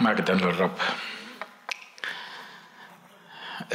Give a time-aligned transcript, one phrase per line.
[0.00, 0.78] مجدا للرب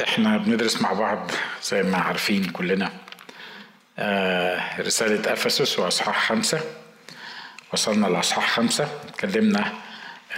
[0.04, 1.30] إحنا بندرس مع بعض
[1.62, 2.92] زي ما عارفين كلنا.
[3.98, 6.60] آه رسالة أفسس وأصحاح خمسة.
[7.72, 8.88] وصلنا لأصحاح خمسة.
[9.08, 9.72] اتكلمنا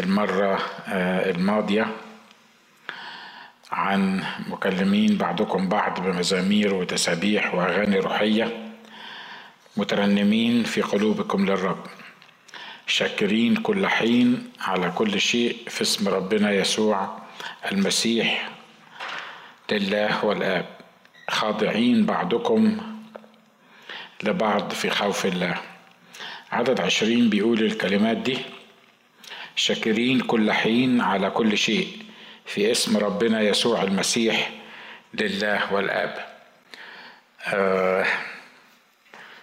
[0.01, 1.87] المرة آه الماضية
[3.72, 8.72] عن مكلمين بعضكم بعض بمزامير وتسابيح وأغاني روحية.
[9.76, 11.87] مترنمين في قلوبكم للرب.
[12.89, 17.19] شاكرين كل حين على كل شيء في اسم ربنا يسوع
[17.73, 18.48] المسيح
[19.73, 20.66] لله والآب.
[21.29, 22.80] خاضعين بعضكم
[24.23, 25.55] لبعض في خوف الله.
[26.52, 28.38] عدد عشرين بيقول الكلمات دي.
[29.57, 31.88] شاكرين كل حين على كل شيء
[32.46, 34.51] في اسم ربنا يسوع المسيح
[35.15, 36.27] لله والآب.
[37.46, 38.07] آه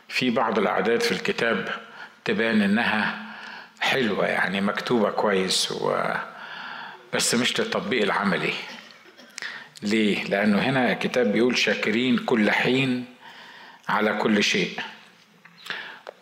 [0.08, 1.70] في بعض الأعداد في الكتاب
[2.26, 3.25] تبان إنها
[3.80, 6.04] حلوة يعني مكتوبة كويس و...
[7.14, 8.54] بس مش للتطبيق العملي
[9.84, 13.06] ليه؟ لأنه هنا الكتاب بيقول شاكرين كل حين
[13.90, 14.80] على كل شيء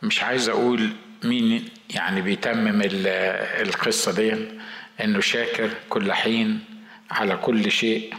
[0.03, 0.89] مش عايز أقول
[1.23, 4.47] مين يعني بيتمم القصة دي
[5.03, 6.65] إنه شاكر كل حين
[7.11, 8.13] على كل شيء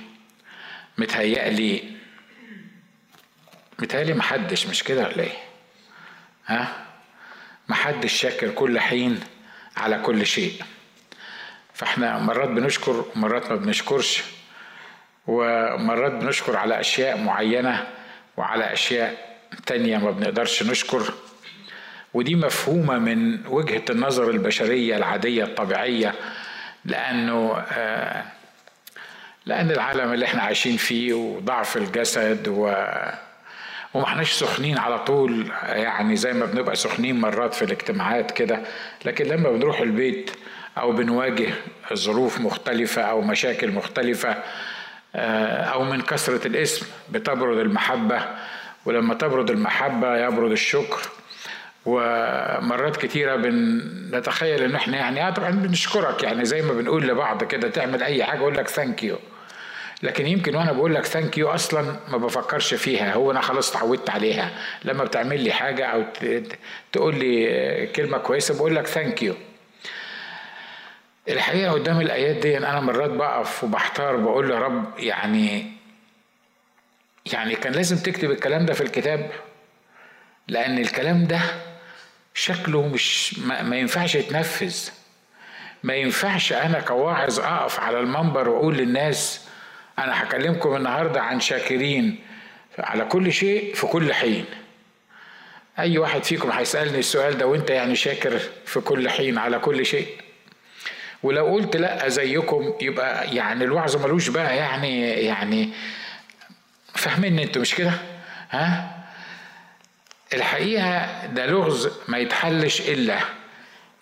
[0.99, 1.83] متهيألي
[3.79, 5.37] متهيألي محدش مش كده ولا إيه؟
[6.47, 6.87] ها؟
[7.69, 9.21] محدش شاكر كل حين
[9.77, 10.63] على كل شيء.
[11.75, 14.23] فاحنا مرات بنشكر ومرات ما بنشكرش
[15.27, 17.87] ومرات بنشكر على أشياء معينة
[18.37, 21.15] وعلى أشياء تانية ما بنقدرش نشكر.
[22.15, 26.15] ودي مفهومة من وجهة النظر البشرية العادية الطبيعية
[26.85, 28.25] لأنه آه
[29.47, 32.75] لأن العالم اللي إحنا عايشين فيه وضعف الجسد و
[33.95, 38.61] وما احناش سخنين على طول يعني زي ما بنبقى سخنين مرات في الاجتماعات كده.
[39.05, 40.31] لكن لما بنروح البيت
[40.79, 41.49] أو بنواجه
[41.95, 44.37] ظروف مختلفة أو مشاكل مختلفة
[45.15, 48.21] أو من كثرة الاسم بتبرد المحبة.
[48.87, 51.01] ولما تبرد المحبة يبرد الشكر.
[51.87, 58.03] ومرات كتيرة بنتخيل إن إحنا يعني طبعا بنشكرك يعني زي ما بنقول لبعض كده تعمل
[58.03, 59.17] أي حاجة أقول لك thank you
[60.05, 63.15] لكن يمكن وأنا بقول لك thank you أصلا ما بفكرش فيها.
[63.15, 64.51] هو أنا خلاص اتعودت عليها.
[64.85, 66.05] لما بتعمل لي حاجة أو
[66.93, 69.35] تقول لي كلمة كويسة بقول لك thank you
[71.29, 75.67] الحقيقة قدام الآيات دي أنا مرات بقف وبحتار بقول له رب يعني
[77.33, 79.31] يعني كان لازم تكتب الكلام ده في الكتاب
[80.49, 81.41] لأن الكلام ده
[82.35, 84.77] شكله مش ما, ما ينفعش يتنفذ.
[85.83, 89.44] ما ينفعش أنا كواعظ أقف على المنبر وأقول للناس
[89.99, 92.19] أنا هكلمكم النهاردة عن شاكرين
[92.79, 94.45] على كل شيء في كل حين.
[95.79, 100.09] أي واحد فيكم هيسألني السؤال ده وأنت يعني شاكر في كل حين على كل شيء؟
[101.23, 105.71] ولو قلت لا زيكم يبقى يعني الوعظ ملوش بقى يعني يعني
[106.95, 107.93] فاهمين أنتوا مش كده؟
[108.51, 108.91] ها؟
[110.35, 113.19] الحقيقة ده لغز ما يتحلش إلا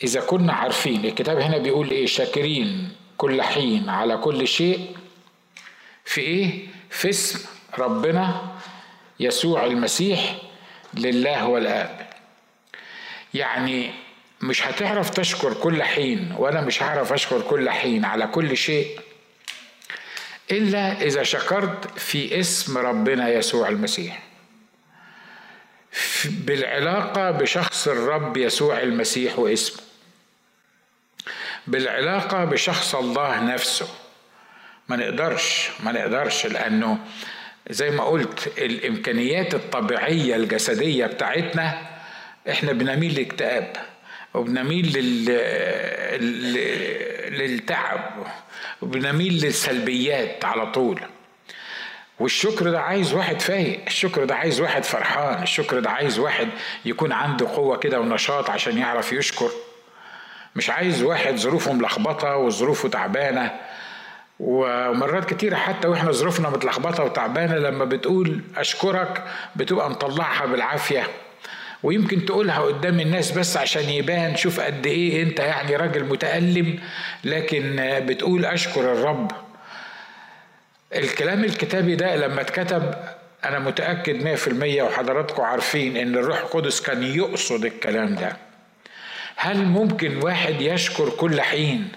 [0.04, 1.04] إذا كنا عارفين.
[1.04, 4.97] الكتاب هنا بيقول إيه؟ شاكرين كل حين على كل شيء
[6.12, 7.38] في إيه؟ في اسم
[7.78, 8.52] ربنا
[9.20, 10.36] يسوع المسيح
[10.94, 12.08] لله والآب.
[13.34, 13.90] يعني
[14.40, 19.00] مش هتعرف تشكر كل حين وأنا مش هعرف أشكر كل حين على كل شيء
[20.50, 24.22] إلا إذا شكرت في اسم ربنا يسوع المسيح.
[26.24, 29.82] بالعلاقة بشخص الرب يسوع المسيح واسمه.
[31.66, 34.01] بالعلاقة بشخص الله نفسه.
[34.88, 36.98] ما نقدرش ما نقدرش لأنه
[37.70, 41.78] زي ما قلت الإمكانيات الطبيعية الجسدية بتاعتنا
[42.50, 43.76] إحنا بنميل لاكتئاب
[44.34, 45.25] وبنميل لل...
[47.38, 48.26] للتعب
[48.82, 51.00] وبنميل للسلبيات على طول.
[52.21, 56.48] والشكر ده عايز واحد فايق الشكر ده عايز واحد فرحان الشكر ده عايز واحد
[56.84, 59.50] يكون عنده قوة كده ونشاط عشان يعرف يشكر.
[60.56, 63.51] مش عايز واحد ظروفه ملخبطة وظروفه تعبانة
[64.42, 69.24] ومرات كتيرة حتى وإحنا ظروفنا متلخبطة وتعبانة لما بتقول أشكرك
[69.56, 71.06] بتبقى مطلعها بالعافية.
[71.83, 76.78] ويمكن تقولها قدام الناس بس عشان يبان شوف قد إيه أنت يعني راجل متألم
[77.24, 79.33] لكن بتقول أشكر الرب.
[80.94, 82.94] الكلام الكتابي ده لما اتكتب
[83.44, 88.36] أنا متأكد مية في المية وحضراتكم عارفين إن الروح القدس كان يقصد الكلام ده.
[89.36, 91.89] هل ممكن واحد يشكر كل حين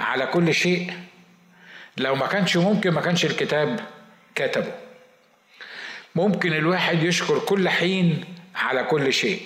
[0.00, 0.92] على كل شيء؟
[1.96, 3.80] لو ما كانش ممكن ما كانش الكتاب
[4.34, 4.72] كتبه.
[6.14, 8.24] ممكن الواحد يشكر كل حين
[8.54, 9.42] على كل شيء.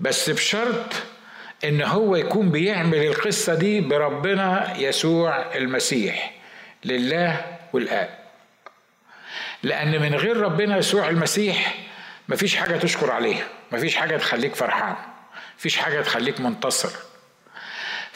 [0.00, 0.94] بس بشرط
[1.64, 6.34] إن هو يكون بيعمل القصة دي بربنا يسوع المسيح
[6.84, 8.18] لله والآب.
[9.62, 11.74] لأن من غير ربنا يسوع المسيح
[12.28, 14.96] مفيش حاجة تشكر عليها مفيش حاجة تخليك فرحان
[15.58, 17.05] مفيش حاجة تخليك منتصر.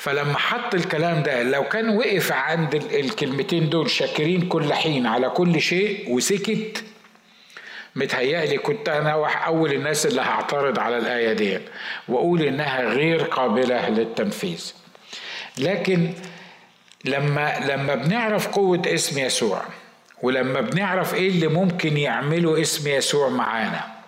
[0.00, 5.60] فلما حط الكلام ده لو كان وقف عند الكلمتين دول شاكرين كل حين على كل
[5.60, 6.84] شيء وسكت
[7.96, 11.58] متهيألي كنت أنا أول الناس اللي هعترض على الآية دي
[12.08, 14.72] وأقول إنها غير قابلة للتنفيذ.
[15.58, 16.12] لكن
[17.04, 19.62] لما لما بنعرف قوة اسم يسوع
[20.22, 23.99] ولما بنعرف إيه اللي ممكن يعمله اسم يسوع معانا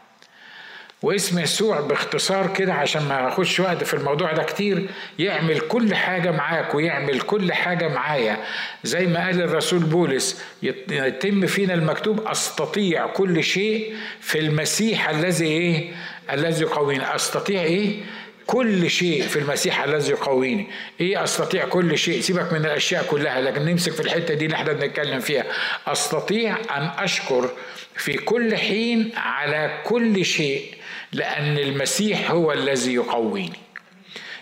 [1.03, 4.87] واسم يسوع باختصار كده عشان ما اخش وقت في الموضوع ده كتير
[5.19, 8.37] يعمل كل حاجة معاك ويعمل كل حاجة معايا.
[8.85, 15.91] زي ما قال الرسول بولس يتم فينا المكتوب أستطيع كل شيء في المسيح الذي إيه؟
[16.33, 18.01] الذي يقوينا أستطيع إيه؟
[18.47, 20.67] كل شيء في المسيح الذي يقويني.
[21.01, 24.73] إيه أستطيع كل شيء؟ سيبك من الأشياء كلها لكن نمسك في الحتة دي اللي إحنا
[24.73, 25.45] بنتكلم فيها.
[25.87, 27.51] أستطيع أن أشكر
[27.97, 30.75] في كل حين على كل شيء
[31.13, 33.59] لأن المسيح هو الذي يقويني.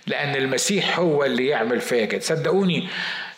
[0.07, 2.21] لأن المسيح هو اللي يعمل فيا كده.
[2.21, 2.89] صدقوني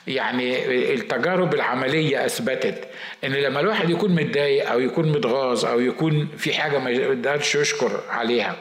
[0.07, 2.89] يعني التجارب العملية أثبتت
[3.25, 8.01] إن لما الواحد يكون متضايق أو يكون متغاظ أو يكون في حاجة ما يقدرش يشكر
[8.11, 8.57] عليها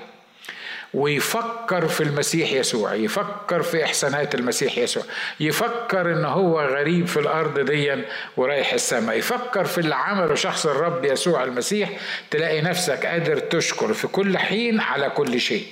[0.94, 5.04] ويفكر في المسيح يسوع يفكر في إحسانات المسيح يسوع
[5.40, 8.06] يفكر إن هو غريب في الأرض ديا
[8.38, 11.90] ورايح السماء يفكر في اللي عمله شخص الرب يسوع المسيح
[12.32, 15.66] تلاقي نفسك قادر تشكر في كل حين على كل شيء.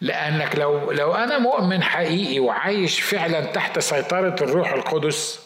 [0.00, 5.40] لأنك لو لو أنا مؤمن حقيقي وعايش فعلا تحت سيطرة الروح القدس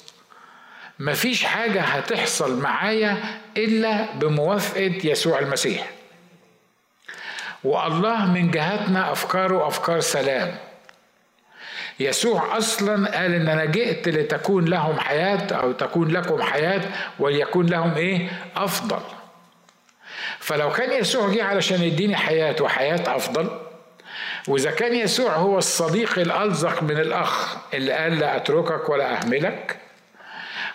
[0.99, 5.91] مفيش حاجة هتحصل معايا إلا بموافقة يسوع المسيح.
[7.65, 10.55] والله من جهتنا أفكاره أفكار سلام.
[12.01, 16.81] يسوع أصلا قال إن أنا جئت لتكون لهم حياة أو تكون لكم حياة
[17.19, 19.01] وليكون لهم إيه؟ أفضل.
[20.39, 23.61] فلو كان يسوع جه علشان يديني حياة وحياة أفضل
[24.49, 29.77] وإذا كان يسوع هو الصديق الألزق من الأخ اللي قال لا أتركك ولا أهملك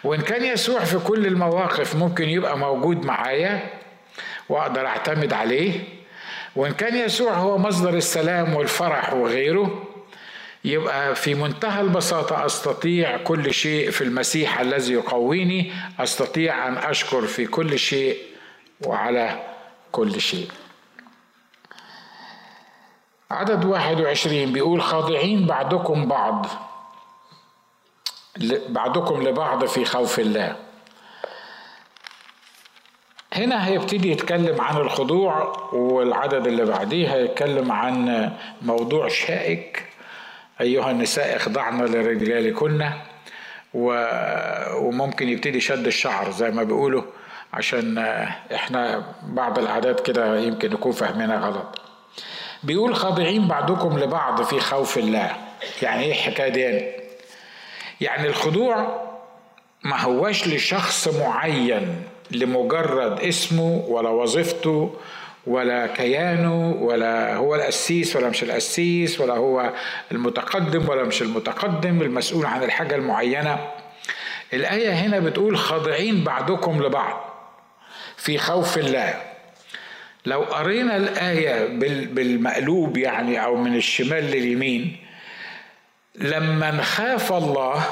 [0.04, 3.70] وإن كان يسوع في كل المواقف ممكن يبقى موجود معايا
[4.50, 5.80] وأقدر أعتمد عليه
[6.56, 9.84] وإن كان يسوع هو مصدر السلام والفرح وغيره
[10.66, 17.46] يبقى في منتهى البساطة أستطيع كل شيء في المسيح الذي يقويني أستطيع أن أشكر في
[17.48, 18.18] كل شيء
[18.86, 19.44] وعلى
[19.92, 20.48] كل شيء.
[23.32, 26.46] عدد واحد وعشرين بيقول خاضعين بعضكم بعض
[28.70, 30.56] بعضكم لبعض في خوف الله.
[33.40, 38.30] هنا هيبتدي يتكلم عن الخضوع والعدد اللي بعديه هيتكلم عن
[38.62, 39.84] موضوع شائك.
[40.62, 42.90] أيها النساء اخضعن لرجالكن
[43.74, 47.04] وممكن يبتدي شد الشعر زي ما بيقولوا
[47.54, 47.98] عشان
[48.56, 51.82] إحنا بعض العادات كده يمكن نكون فاهمينها غلط.
[52.64, 55.32] بيقول خاضعين بعضكم لبعض في خوف الله.
[55.82, 56.92] يعني إيه الحكاية دي؟
[58.02, 59.02] يعني الخضوع
[59.84, 62.04] ما هوش لشخص معين.
[62.32, 64.96] لمجرد اسمه ولا وظيفته
[65.48, 69.74] ولا كيانه ولا هو القسيس ولا مش القسيس ولا هو
[70.12, 73.60] المتقدم ولا مش المتقدم المسؤول عن الحاجة المعينة.
[74.54, 77.30] الآية هنا بتقول خاضعين بعضكم لبعض
[78.18, 79.22] في خوف الله.
[80.26, 81.66] لو قرينا الآية
[82.14, 84.98] بالمقلوب يعني أو من الشمال لليمين
[86.16, 87.84] لما نخاف الله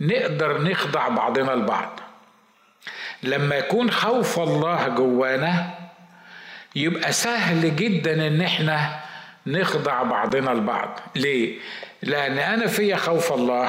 [0.00, 2.00] نقدر نخضع بعضنا البعض
[3.22, 5.70] لما يكون خوف الله جوانا
[6.76, 9.00] يبقى سهل جدا إن إحنا
[9.46, 11.58] نخضع بعضنا البعض ليه؟
[12.02, 13.68] لأن أنا فيا خوف الله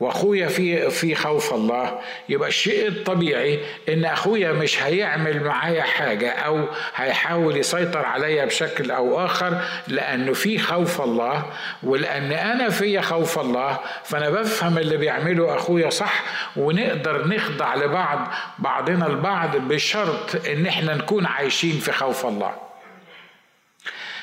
[0.00, 1.98] وأخويا في في خوف الله.
[2.28, 6.64] يبقى الشيء الطبيعي إن أخويا مش هيعمل معايا حاجة أو
[6.94, 11.46] هيحاول يسيطر عليا بشكل أو آخر لأنه في خوف الله.
[11.82, 16.22] ولأن أنا في خوف الله فأنا بفهم اللي بيعمله أخويا صح
[16.56, 18.28] ونقدر نخضع لبعض
[18.58, 22.52] بعضنا البعض بشرط إن إحنا نكون عايشين في خوف الله.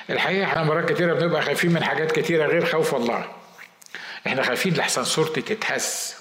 [0.09, 3.25] الحقيقة إحنا مرات كتيرة بنبقى خايفين من حاجات كتيرة غير خوف الله.
[4.27, 6.15] إحنا خايفين لحسن صورتي تتهز.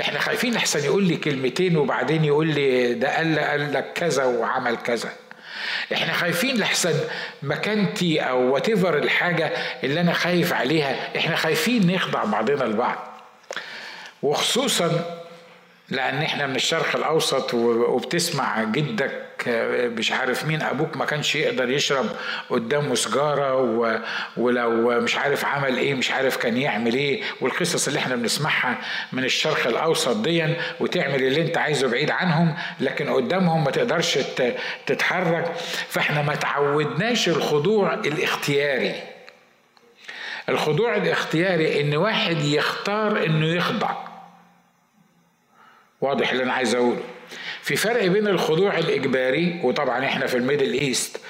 [0.00, 4.76] إحنا خايفين لحسن يقول لي كلمتين وبعدين يقول لي ده قال قال لك كذا وعمل
[4.76, 5.12] كذا.
[5.92, 6.94] إحنا خايفين لحسن
[7.42, 9.52] مكانتي أو وات الحاجة
[9.84, 11.18] اللي أنا خايف عليها.
[11.18, 12.98] إحنا خايفين نخضع بعضنا البعض
[14.22, 15.18] وخصوصا
[15.88, 19.22] لأن إحنا من الشرق الأوسط وبتسمع جدك
[19.98, 22.06] مش عارف مين أبوك ما كانش يقدر يشرب
[22.50, 23.54] قدامه سجاره
[24.36, 28.78] ولو مش عارف عمل إيه مش عارف كان يعمل إيه والقصص اللي إحنا بنسمعها
[29.12, 34.18] من الشرق الأوسط ديا وتعمل اللي أنت عايزه بعيد عنهم لكن قدامهم ما تقدرش
[34.86, 35.52] تتحرك.
[35.88, 38.94] فإحنا ما تعودناش الخضوع الاختياري.
[40.48, 43.90] الخضوع الاختياري إن واحد يختار إنه يخضع.
[46.00, 47.02] واضح اللي أنا عايز أقوله؟
[47.62, 51.20] في فرق بين الخضوع الإجباري وطبعا إحنا في ال Middle East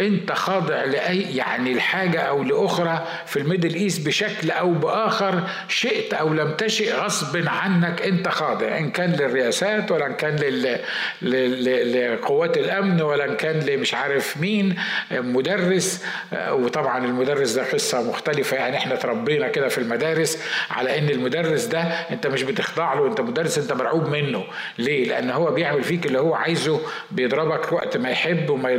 [0.00, 6.14] انت خاضع لاي يعني الحاجة أو لأخرى في ال Middle East بشكل أو بآخر شئت
[6.14, 10.78] أو لم تشئ غصب عنك انت خاضع إن كان للرئاسات ولا إن كان لل...
[11.22, 12.14] لل...
[12.14, 14.76] لقوات الأمن ولا إن كان لمش عارف مين
[15.10, 16.04] مدرس
[16.50, 21.80] وطبعا المدرس ده قصه مختلفة يعني إحنا تربينا كده في المدارس على إن المدرس ده
[21.82, 24.44] أنت مش بتخضع له أنت مدرس أنت مرعوب منه.
[24.78, 26.80] ليه؟ لأن هو بيعمل فيك اللي هو عايزه
[27.10, 28.70] بيضربك وقت ما يحب وما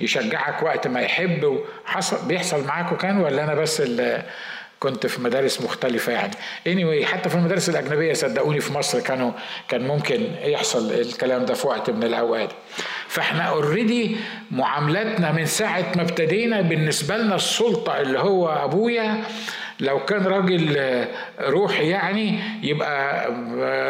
[0.00, 1.44] يشجعك معاك وقت ما يحب
[1.84, 4.22] وحصل بيحصل معاكوا كان ولا أنا بس اللي
[4.80, 6.32] كنت في مدارس مختلفة يعني؟
[6.66, 9.32] Anyway حتى في المدارس الأجنبية صدقوني في مصر كانوا
[9.68, 12.50] كان ممكن يحصل الكلام ده في وقت من الأوقات.
[13.08, 14.16] فإحنا already
[14.50, 19.22] معاملاتنا من ساعة ما ابتدينا بالنسبة لنا السلطة اللي هو أبويا
[19.80, 21.04] لو كان راجل
[21.40, 23.30] روحي يعني يبقى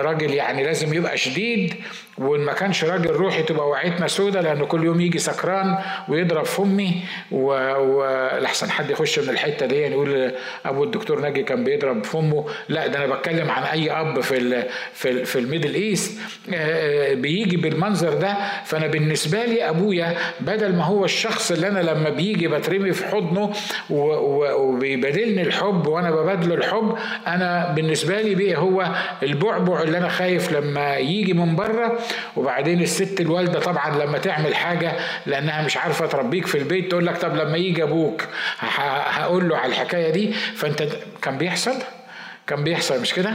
[0.02, 1.74] راجل يعني لازم يبقى شديد
[2.20, 6.62] وإن ما كانش راجل روحي تبقى وقعتنا سودة لأنه كل يوم يجي سكران ويضرب في
[6.62, 7.02] أمي.
[7.30, 10.32] ولحسن حد يخش من الحتة دي يقول
[10.66, 12.44] أبو الدكتور ناجي كان بيضرب في أمه.
[12.68, 16.20] لا ده أنا بتكلم عن أي أب في ال في ال في ال Middle East.
[17.12, 18.36] بيجي بالمنظر ده.
[18.64, 23.52] فأنا بالنسبة لي أبويا بدل ما هو الشخص اللي أنا لما بيجي بترمي في حضنه
[23.90, 26.94] وبيبادلني الحب وأنا ببادله الحب
[27.26, 28.86] أنا بالنسبة لي بيه هو
[29.22, 31.98] البعبع اللي أنا خايف لما يجي من بره.
[32.36, 34.92] وبعدين الست الوالدة طبعا لما تعمل حاجة
[35.26, 38.24] لأنها مش عارفة تربيك في البيت تقول لك طب لما يجي أبوك
[38.60, 40.82] هقول له على الحكاية دي فأنت
[41.22, 41.74] كان بيحصل؟
[42.50, 43.32] كان بيحصل مش كده؟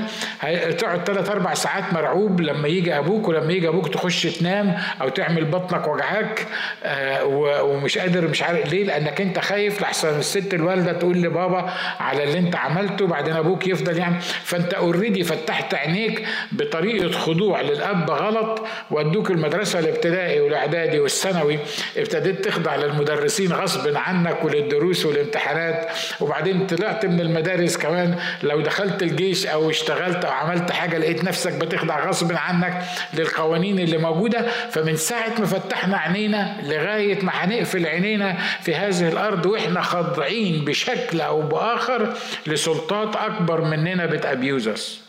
[0.77, 5.45] تقعد ثلاث أربع ساعات مرعوب لما يجي أبوك ولما يجي أبوك تخش تنام أو تعمل
[5.45, 6.47] بطنك وجعاك
[6.83, 7.23] آه
[7.63, 12.39] ومش قادر مش عارف ليه لأنك أنت خايف لحسن الست الوالدة تقول لبابا على اللي
[12.39, 19.31] أنت عملته بعدين أبوك يفضل يعني فأنت already فتحت عينيك بطريقة خضوع للأب غلط ودوك
[19.31, 21.59] المدرسة الابتدائي والإعدادي والثانوي
[21.97, 25.87] ابتديت تخضع للمدرسين غصب عنك وللدروس والامتحانات.
[26.21, 31.53] وبعدين طلعت من المدارس كمان لو دخلت الجيش أو اشتغلت أو عملت حاجة لقيت نفسك
[31.53, 32.83] بتخضع غصب عنك
[33.13, 39.45] للقوانين اللي موجودة فمن ساعة ما فتحنا عينينا لغاية ما هنقفل عينينا في هذه الأرض
[39.45, 42.13] وإحنا خاضعين بشكل أو بآخر
[42.47, 45.01] لسلطات أكبر مننا بتابيوزس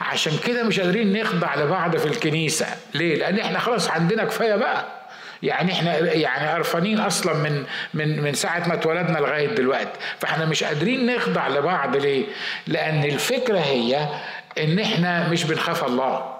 [0.00, 2.66] عشان كده مش قادرين نخضع لبعض في الكنيسة.
[2.94, 5.01] ليه؟ لأن إحنا خلاص عندنا كفاية بقى.
[5.42, 9.98] يعني إحنا يعني قرفانين أصلا من من من ساعة ما اتولدنا لغاية دلوقتي.
[10.18, 12.24] فاحنا مش قادرين نخضع لبعض ليه؟
[12.66, 14.08] لأن الفكرة هي
[14.58, 16.36] إن إحنا مش بنخاف الله.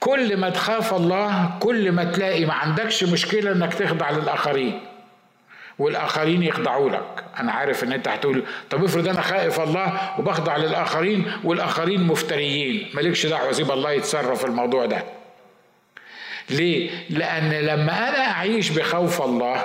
[0.00, 4.80] كل ما تخاف الله كل ما تلاقي ما عندكش مشكلة إنك تخضع للآخرين.
[5.78, 7.24] والآخرين يخضعوا لك.
[7.38, 12.90] أنا عارف إن أنت هتقول طب افرض أنا خائف الله وبخضع للآخرين والآخرين مفتريين.
[12.94, 15.02] مالكش دعوة سيب الله يتصرف في الموضوع ده.
[16.52, 19.64] ليه؟ لأن لما أنا أعيش بخوف الله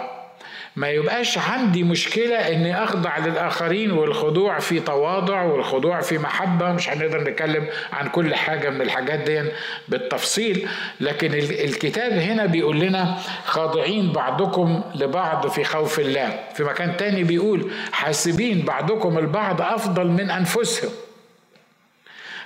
[0.76, 7.22] ما يبقاش عندي مشكلة إني أخضع للآخرين والخضوع في تواضع والخضوع في محبة مش هنقدر
[7.22, 9.44] نتكلم عن كل حاجة من الحاجات دي
[9.88, 10.68] بالتفصيل.
[11.00, 16.40] لكن الكتاب هنا بيقول لنا خاضعين بعضكم لبعض في خوف الله.
[16.56, 20.92] في مكان تاني بيقول حاسبين بعضكم البعض أفضل من أنفسهم.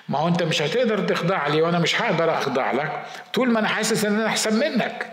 [0.09, 2.91] ما هو انت مش هتقدر تخضع لي وأنا مش هقدر اخضع لك.
[3.33, 5.05] طول ما أنا حاسس ان أنا احسن منك.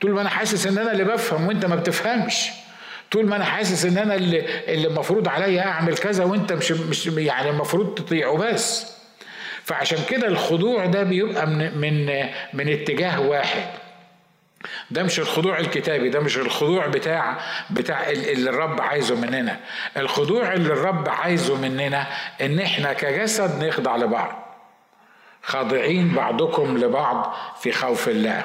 [0.00, 2.50] طول ما أنا حاسس ان أنا اللي بفهم وانت ما بتفهمش.
[3.10, 4.44] طول ما أنا حاسس ان أنا اللي
[4.74, 8.92] اللي المفروض عليا اعمل كذا وانت مش مش يعني المفروض تطيعه بس.
[9.64, 12.06] فعشان كده الخضوع ده بيبقى من من
[12.52, 13.62] من اتجاه واحد.
[14.90, 17.38] ده مش الخضوع الكتابي ده مش الخضوع بتاع
[17.70, 19.60] بتاع اللي الرب عايزه مننا.
[19.96, 22.06] الخضوع اللي الرب عايزه مننا
[22.40, 24.46] إن إحنا كجسد نخضع لبعض.
[25.42, 28.44] خاضعين بعضكم لبعض في خوف الله.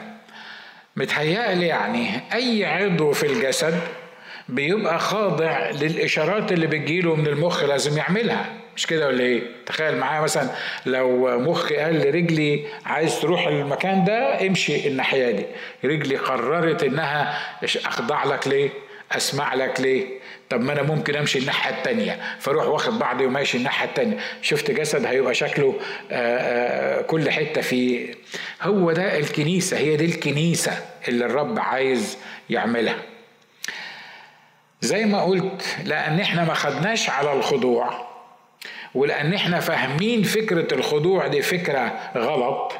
[0.95, 3.79] متهيألي يعني أي عضو في الجسد
[4.49, 8.45] بيبقى خاضع للإشارات اللي بتجيله من المخ لازم يعملها.
[8.75, 10.49] مش كده ولا إيه؟ تخيل معايا مثلا
[10.85, 15.45] لو مخي قال لرجلي عايز تروح المكان ده امشي الناحية دي،
[15.83, 17.37] رجلي قررت إنها
[17.85, 18.69] أخضع لك ليه؟
[19.11, 20.05] أسمع لك ليه؟
[20.49, 22.19] طب ما أنا ممكن أمشي الناحية التانية.
[22.39, 24.17] فأروح واخد بعضي وماشي الناحية التانية.
[24.41, 25.79] شفت جسد هيبقى شكله
[26.11, 28.13] آآ آآ كل حتة فيه.
[28.61, 30.71] هو ده الكنيسة هي دي الكنيسة
[31.07, 32.17] اللي الرب عايز
[32.49, 32.97] يعملها.
[34.81, 38.14] زي ما قلت لأن إحنا ما خدناش على الخضوع.
[38.95, 42.73] ولأن إحنا فاهمين فكرة الخضوع دي فكرة غلط.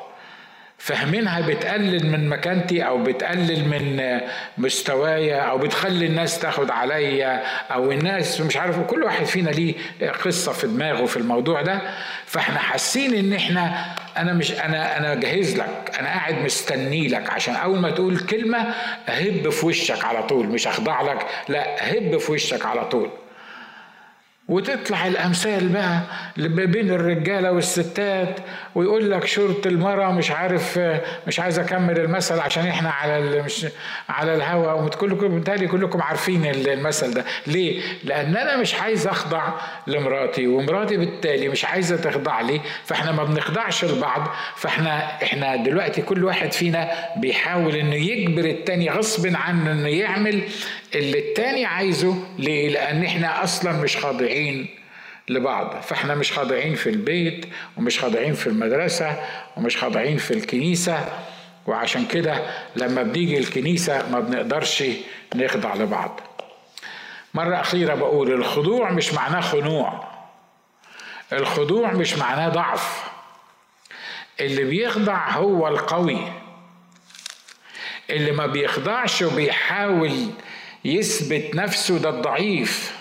[0.78, 4.20] فاهمينها بتقلل من مكانتي أو بتقلل من
[4.58, 7.44] مستوايا أو بتخلي الناس تاخد عليا
[7.74, 9.74] أو الناس مش عارف كل واحد فينا ليه
[10.26, 11.82] قصة في دماغه في الموضوع ده.
[12.26, 13.86] فإحنا حاسين إن إحنا
[14.18, 18.74] أنا مش أنا أنا جاهز لك أنا قاعد مستني لك عشان أول ما تقول كلمة
[19.10, 23.10] اهب في وشك على طول مش اخضع لك لا اهب في وشك على طول.
[24.48, 26.00] وتطلع الأمثال بقى
[26.68, 28.40] بين الرجالة والستات
[28.76, 30.80] ويقول لك شرط المرأة مش عارف
[31.28, 33.68] مش عايز أكمل المثل عشان إحنا على مش
[34.10, 39.44] على الهوا وكلكم بالتالي كلكم عارفين المثل ده ليه؟ لأن أنا مش عايز أخضع
[39.88, 46.24] لمراتي ومراتي بالتالي مش عايزة تخضع لي فإحنا ما بنخضعش لبعض فإحنا إحنا دلوقتي كل
[46.26, 50.42] واحد فينا بيحاول إنه يجبر التاني غصب عنه إنه يعمل
[50.96, 54.80] اللي التاني عايزه ليه؟ لأن إحنا أصلا مش خاضعين
[55.30, 55.82] لبعض.
[55.82, 57.46] فإحنا مش خاضعين في البيت
[57.78, 59.24] ومش خاضعين في المدرسة
[59.58, 61.10] ومش خاضعين في الكنيسة.
[61.68, 62.42] وعشان كده
[62.76, 64.84] لما بنيجي الكنيسة ما بنقدرش
[65.36, 66.20] نخضع لبعض.
[67.34, 70.08] مرة أخيرة بقول الخضوع مش معناه خنوع.
[71.34, 73.04] الخضوع مش معناه ضعف.
[74.40, 76.32] اللي بيخضع هو القوي.
[78.10, 80.30] اللي ما بيخضعش وبيحاول
[80.86, 82.96] يثبت نفسه ده الضعيف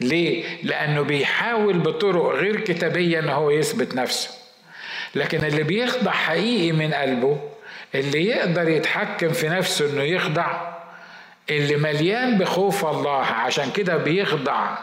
[0.00, 4.30] ليه؟ لأنه بيحاول بطرق غير كتابية إن هو يثبت نفسه.
[5.14, 7.40] لكن اللي بيخضع حقيقي من قلبه
[7.94, 10.76] اللي يقدر يتحكم في نفسه إنه يخضع
[11.50, 14.78] اللي مليان بخوف الله عشان كده بيخضع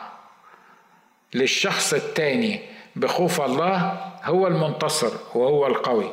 [1.34, 2.60] للشخص التاني
[2.96, 6.12] بخوف الله هو المنتصر وهو القوي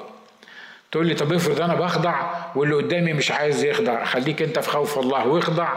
[0.93, 2.15] تقول لي طب افرض أنا بخضع
[2.55, 5.75] واللي قدامي مش عايز يخضع خليك انت في خوف الله واخضع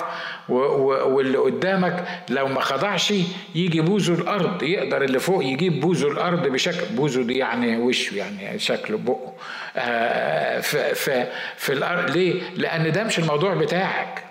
[0.50, 3.14] واللي قدامك لو ما خضعش
[3.56, 8.60] يجي بوزه الأرض يقدر اللي فوق يجيب بوزه الأرض بشكل بوزه دي يعني وشه يعني
[8.60, 9.34] شكله بقه
[9.78, 12.10] آه في, في, في الأرض.
[12.10, 14.24] ليه؟ لأن ده مش الموضوع بتاعك.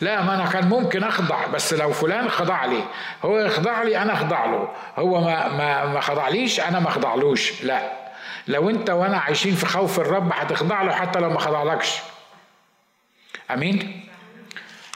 [0.00, 2.82] لا ما أنا كان ممكن أخضع بس لو فلان خضع لي
[3.24, 7.99] هو يخضع لي أنا أخضع له هو ما ما ما خضعليش أنا ما أخضعلوش لا.
[8.48, 11.98] لو انت وأنا عايشين في خوف الرب هتخضع له حتى لو ما خضعلكش.
[13.50, 14.06] آمين؟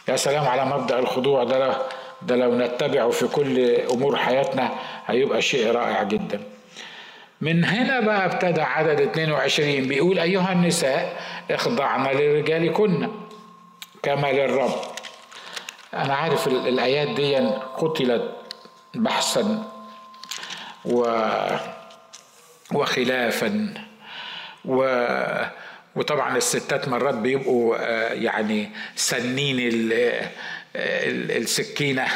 [0.08, 1.76] يا سلام على مبدأ الخضوع ده.
[2.22, 4.70] ده لو نتبعه في كل أمور حياتنا
[5.06, 6.42] هيبقى شيء رائع جدا.
[7.40, 11.16] من هنا بقى ابتدى عدد 22 بيقول أيها النساء
[11.50, 13.08] اخضعن لرجالكن
[14.02, 14.74] كما للرب.
[15.94, 17.36] أنا عارف الآيات دي
[17.78, 18.30] قتلت
[18.94, 19.64] بحثا
[20.84, 21.04] و
[22.72, 23.74] وخلافا.
[24.64, 25.04] و
[25.96, 27.76] وطبعا الستات مرات بيبقوا
[28.12, 29.56] يعني سنين
[30.76, 32.06] السكينة.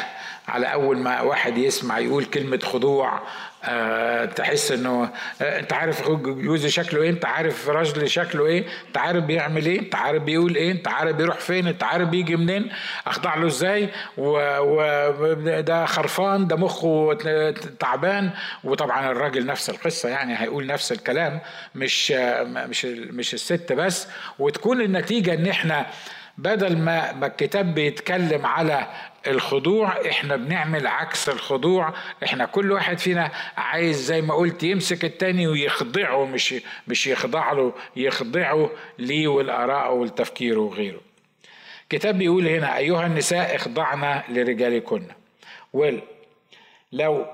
[0.49, 3.21] على أول ما واحد يسمع يقول كلمة خضوع
[3.63, 5.09] أه تحس إنه
[5.41, 9.79] أه أنت عارف جوزي شكله إيه؟ أنت عارف راجلي شكله إيه؟ أنت عارف بيعمل إيه؟
[9.79, 12.69] أنت عارف بيقول إيه؟ أنت عارف بيروح فين؟ أنت عارف بيجي منين؟
[13.07, 17.13] أخضع له إزاي؟ وده خرفان ده مخه
[17.79, 18.29] تعبان.
[18.63, 21.39] وطبعا الراجل نفس القصة يعني هيقول نفس الكلام
[21.75, 22.11] مش
[22.45, 24.07] مش مش الست بس.
[24.39, 25.85] وتكون النتيجة إن إحنا
[26.39, 28.87] بدل ما الكتاب بيتكلم على
[29.27, 31.93] الخضوع إحنا بنعمل عكس الخضوع.
[32.23, 36.55] إحنا كل واحد فينا عايز زي ما قلت يمسك التاني ويخضعه مش
[36.87, 41.01] مش يخضع له يخضعه ليه والآراء والتفكير وغيره.
[41.89, 45.03] كتاب بيقول هنا أيها النساء اخضعنا لرجالكن.
[45.73, 46.01] ويل
[46.91, 47.25] لو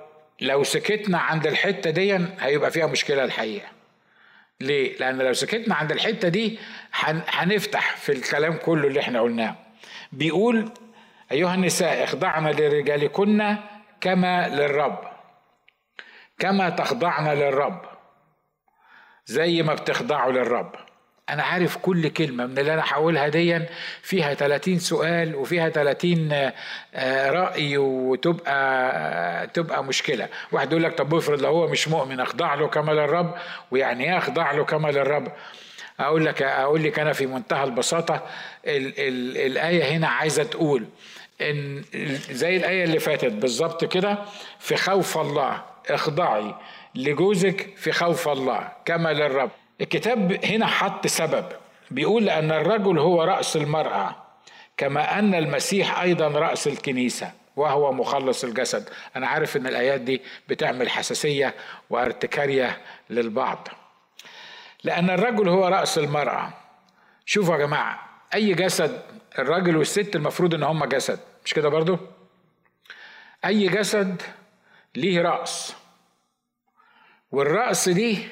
[0.42, 3.68] لو سكتنا عند الحتة دي هيبقى فيها مشكلة الحقيقة.
[4.62, 6.60] ليه؟ لأن لو سكتنا عند الحتة دي
[7.28, 9.56] هنفتح في الكلام كله اللي إحنا قلناه.
[10.12, 10.72] بيقول
[11.32, 13.58] أيها النساء اخضعن لرجالكن
[14.02, 15.00] كما للرب.
[16.40, 17.82] كما تخضعن للرب.
[19.26, 20.76] زي ما بتخضعوا للرب.
[21.30, 23.60] أنا عارف كل كلمة من اللي أنا هقولها دي
[24.02, 26.52] فيها 30 سؤال وفيها 30
[27.30, 32.68] رأي وتبقى تبقى مشكلة، واحد يقول لك طب افرض لو هو مش مؤمن أخضع له
[32.68, 33.36] كما للرب
[33.72, 35.32] ويعني إيه أخضع له كما للرب؟
[36.00, 38.24] أقول لك أقول لك أنا في منتهى البساطة
[38.66, 40.86] ال ال الآية هنا عايزة تقول
[41.42, 41.84] إن
[42.32, 44.18] زي الآية اللي فاتت بالظبط كده
[44.60, 46.56] في خوف الله اخضعي
[46.96, 51.46] لجوزك في خوف الله كما للرب الكتاب هنا حط سبب.
[51.92, 54.16] بيقول لأن الرجل هو رأس المرأة
[54.78, 58.90] كما أن المسيح أيضا رأس الكنيسة وهو مخلص الجسد.
[59.16, 61.56] أنا عارف إن الآيات دي بتعمل حساسية
[61.90, 63.68] وارتكارية للبعض.
[64.84, 66.54] لأن الرجل هو رأس المرأة.
[67.26, 69.02] شوفوا يا جماعة أي جسد
[69.40, 71.20] الراجل والست المفروض إن هما جسد.
[71.46, 71.98] مش كده برضو؟
[73.46, 74.22] أي جسد
[74.96, 75.76] ليه رأس.
[77.32, 78.28] والرأس دي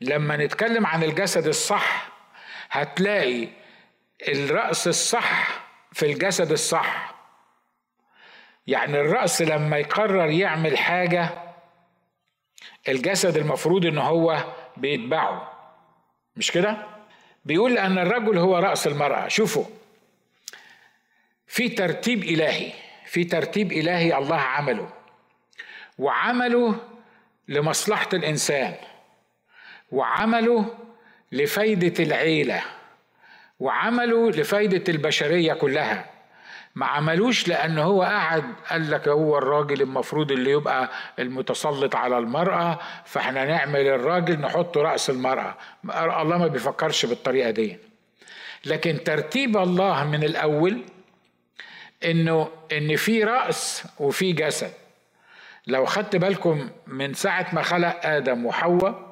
[0.00, 2.08] لما نتكلم عن الجسد الصح
[2.70, 3.48] هتلاقي
[4.28, 5.60] الرأس الصح
[5.92, 7.14] في الجسد الصح.
[8.66, 11.30] يعني الرأس لما يقرر يعمل حاجة
[12.88, 14.44] الجسد المفروض إن هو
[14.76, 15.52] بيتبعه.
[16.36, 16.86] مش كده؟
[17.44, 19.28] بيقول ان الرجل هو رأس المرأة.
[19.28, 19.64] شوفوا
[21.46, 22.72] في ترتيب إلهي
[23.06, 24.90] في ترتيب إلهي الله عمله
[25.98, 26.76] وعمله
[27.48, 28.74] لمصلحة الإنسان.
[29.92, 30.66] وعمله
[31.32, 32.62] لفايدة العيلة
[33.60, 36.04] وعمله لفايدة البشرية كلها.
[36.74, 42.78] ما عملوش لأن هو قعد قال لك هو الراجل المفروض اللي يبقى المتسلط على المرأة
[43.04, 45.54] فإحنا نعمل الراجل نحط رأس المرأة.
[45.94, 47.78] الله ما بيفكرش بالطريقة دي.
[48.64, 50.82] لكن ترتيب الله من الأول
[52.04, 54.72] إنه إن في رأس وفي جسد.
[55.66, 59.09] لو خدت بالكم من ساعة ما خلق آدم وحواء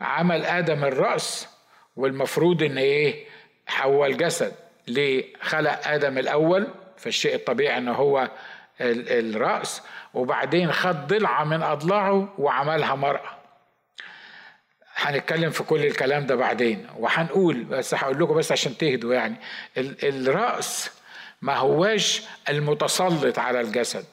[0.00, 1.48] عمل آدم الرأس
[1.96, 3.24] والمفروض إن إيه؟
[3.66, 4.52] حواء الجسد.
[4.88, 8.30] ليه خلق آدم الأول؟ فالشيء الطبيعي إن هو
[8.80, 9.82] الرأس
[10.14, 13.30] وبعدين خد ضلعة من أضلاعه وعملها مرأة.
[14.96, 19.36] هنتكلم في كل الكلام ده بعدين وهنقول بس هقول لكم بس عشان تهدوا يعني.
[19.76, 20.90] الرأس
[21.42, 24.04] ما هواش المتسلط على الجسد.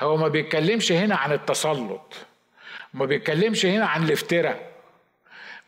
[0.00, 2.14] هو ما بيتكلمش هنا عن التسلط
[2.94, 4.67] ما بيتكلمش هنا عن الافتراء.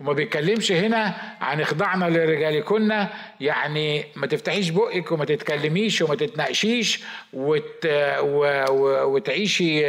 [0.01, 3.07] وما بيتكلمش هنا عن اخضعنا لرجالكن
[3.41, 7.01] يعني ما تفتحيش بقك وما تتكلميش وما تتناقشيش
[7.33, 7.87] وت...
[8.21, 8.65] و...
[8.71, 9.05] و...
[9.15, 9.85] وتعيشي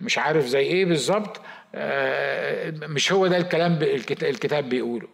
[0.00, 1.40] مش عارف زي إيه بالظبط
[2.88, 3.78] مش هو ده الكلام
[4.22, 5.08] الكتاب بيقوله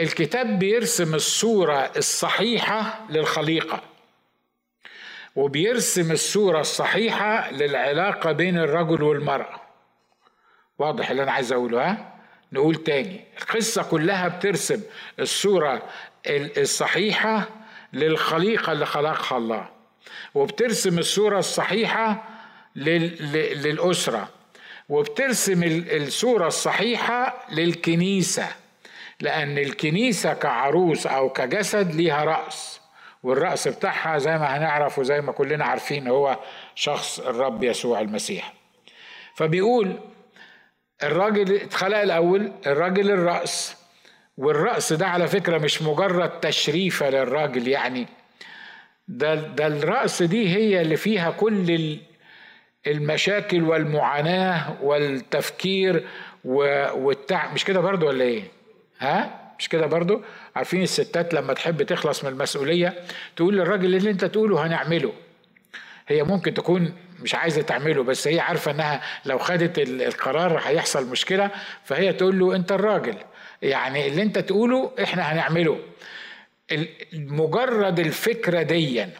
[0.00, 3.82] الكتاب بيرسم الصورة الصحيحة للخليقة
[5.36, 9.60] وبيرسم الصورة الصحيحة للعلاقة بين الرجل والمرأة
[10.78, 12.11] واضح اللي أنا عايز أقوله ها؟
[12.52, 13.24] نقول تاني.
[13.42, 14.80] القصة كلها بترسم
[15.20, 15.82] الصورة
[16.26, 17.48] الصحيحة
[17.92, 19.68] للخليقة اللي خلقها الله
[20.34, 22.24] وبترسم الصورة الصحيحة
[22.76, 24.28] للأسرة
[24.88, 28.48] وبترسم الصورة الصحيحة للكنيسة
[29.20, 32.80] لأن الكنيسة كعروس أو كجسد ليها رأس
[33.22, 36.38] والرأس بتاعها زي ما هنعرف وزي ما كلنا عارفين هو
[36.74, 38.52] شخص الرب يسوع المسيح.
[39.34, 39.98] فبيقول
[41.02, 43.76] الراجل اتخلق الأول الراجل الرأس.
[44.36, 48.06] والرأس ده على فكرة مش مجرد تشريفة للراجل يعني.
[49.08, 51.98] ده ده الرأس دي هي اللي فيها كل
[52.86, 56.06] المشاكل والمعاناة والتفكير
[56.44, 58.42] والتعب مش كده برضو ولا إيه؟
[58.98, 60.22] ها؟ مش كده برضو؟
[60.56, 62.94] عارفين الستات لما تحب تخلص من المسؤولية
[63.36, 65.12] تقول للراجل اللي أنت تقوله هنعمله.
[66.08, 71.50] هي ممكن تكون مش عايزة تعمله بس هي عارفة إنها لو خدت القرار هيحصل مشكلة
[71.84, 73.16] فهي تقول له أنت الراجل.
[73.62, 75.78] يعني اللي أنت تقوله إحنا هنعمله.
[77.12, 79.10] مجرد الفكرة ديا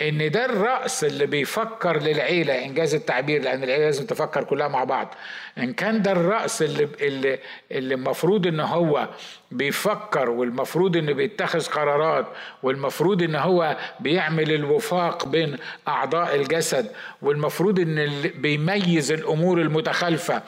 [0.00, 5.14] إن ده الرأس اللي بيفكر للعيلة انجاز التعبير لأن العيلة لازم تفكر كلها مع بعض.
[5.58, 7.38] إن كان ده الرأس اللي اللي
[7.72, 9.08] اللي المفروض إن هو
[9.50, 12.26] بيفكر والمفروض انه بيتخذ قرارات
[12.62, 15.56] والمفروض إن هو بيعمل الوفاق بين
[15.88, 16.90] أعضاء الجسد
[17.22, 20.42] والمفروض إن بيميز الأمور المتخالفة.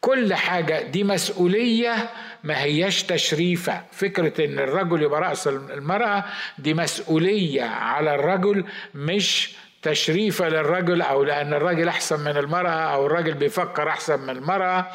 [0.00, 2.10] كل حاجة دي مسؤولية
[2.44, 3.82] ما هياش تشريفة.
[3.92, 6.24] فكرة إن الرجل يبقى رأس المرأة
[6.58, 13.34] دي مسؤولية على الرجل مش تشريفة للرجل أو لأن الرجل أحسن من المرأة أو الرجل
[13.34, 14.86] بيفكر أحسن من المرأة.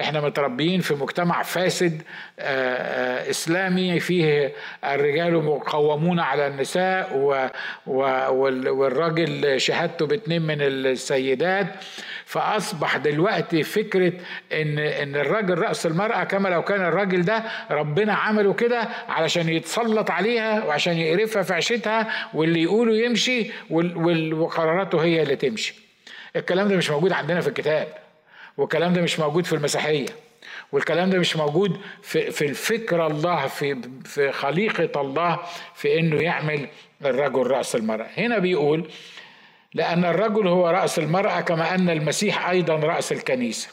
[0.00, 2.02] إحنا متربيين في مجتمع فاسد
[3.30, 4.52] إسلامي فيه
[4.84, 7.16] الرجال مقومون على النساء
[8.66, 11.66] والراجل شهادته باتنين من السيدات.
[12.24, 14.12] فأصبح دلوقتي فكرة
[14.52, 20.10] إن إن الراجل رأس المرأة كما لو كان الراجل ده ربنا عمله كده علشان يتسلط
[20.10, 25.74] عليها وعشان يقرفها في عيشتها واللي يقوله يمشي وقراراته هي اللي تمشي.
[26.36, 27.88] الكلام ده مش موجود عندنا في الكتاب.
[28.56, 30.06] والكلام ده مش موجود في المسيحية.
[30.72, 35.38] والكلام ده مش موجود في في الفكر الله في في خليقة الله
[35.74, 36.68] في إنه يعمل
[37.04, 38.06] الرجل رأس المرأة.
[38.16, 38.90] هنا بيقول
[39.74, 43.68] لأن الرجل هو رأس المرأة كما أن المسيح أيضا رأس الكنيسة.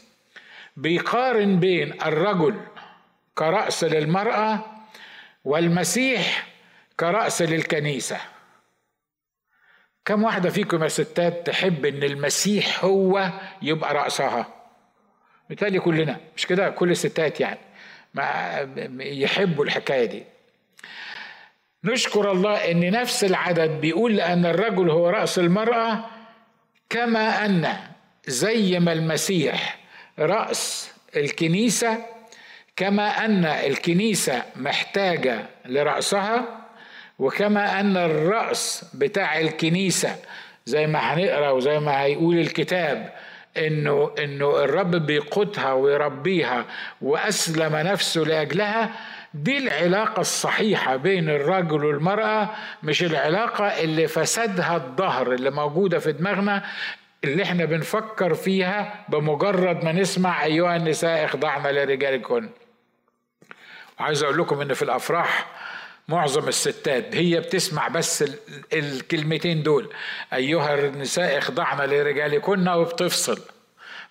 [0.78, 2.56] بيقارن بين الرجل
[3.36, 4.66] كرأس للمرأة
[5.44, 6.48] والمسيح
[7.00, 8.18] كرأس للكنيسة.
[10.06, 14.57] كم واحدة فيكم يا ستات تحب إن المسيح هو يبقى رأسها؟
[15.50, 17.60] بالتالي كلنا مش كده؟ كل الستات يعني.
[18.14, 18.68] ما
[19.00, 20.24] يحبوا الحكاية دي.
[21.84, 26.06] نشكر الله إن نفس العدد بيقول أن الرجل هو رأس المرأة
[26.90, 27.74] كما أن
[28.26, 29.78] زي ما المسيح
[30.20, 31.98] رأس الكنيسة
[32.76, 36.46] كما أن الكنيسة محتاجة لرأسها
[37.20, 40.16] وكما أن الرأس بتاع الكنيسة
[40.66, 43.14] زي ما هنقرأ وزي ما هيقول الكتاب
[43.58, 46.66] إنه إنه الرب بيقودها ويربيها
[47.02, 48.90] وأسلم نفسه لأجلها
[49.34, 52.50] دي العلاقة الصحيحة بين الرجل والمرأة
[52.84, 56.64] مش العلاقة اللي فسدها الظهر اللي موجودة في دماغنا
[57.24, 62.50] اللي إحنا بنفكر فيها بمجرد ما نسمع أيها النساء اخضعنا لرجالكن.
[64.00, 65.46] وعايز أقول لكم إن في الأفراح
[66.10, 68.24] معظم الستات هي بتسمع بس
[68.74, 69.90] الكلمتين دول.
[70.34, 73.40] أيها النساء اخضعنا لرجالكن وبتفصل.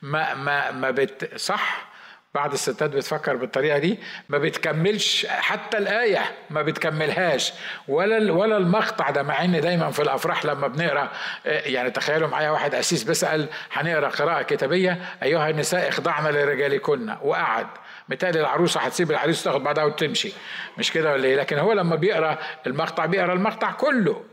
[0.03, 1.87] ما ما ما بت صح؟
[2.35, 3.99] بعض الستات بتفكر بالطريقة دي.
[4.29, 7.53] ما بتكملش حتى الآية ما بتكملهاش.
[7.89, 11.11] ولا ولا المقطع ده مع إن دايما في الأفراح لما بنقرأ
[11.45, 17.17] يعني تخيلوا معايا واحد اسيس بيسأل هنقرأ قراءة كتابية؟ أيها النساء اخضعن لرجالكن.
[17.23, 17.67] وقعد.
[18.09, 20.33] بالتالي العروسه هتسيب العريس تاخد بعدها وتمشي.
[20.79, 24.25] مش كده ولا إيه؟ لكن هو لما بيقرأ المقطع بيقرأ المقطع كله.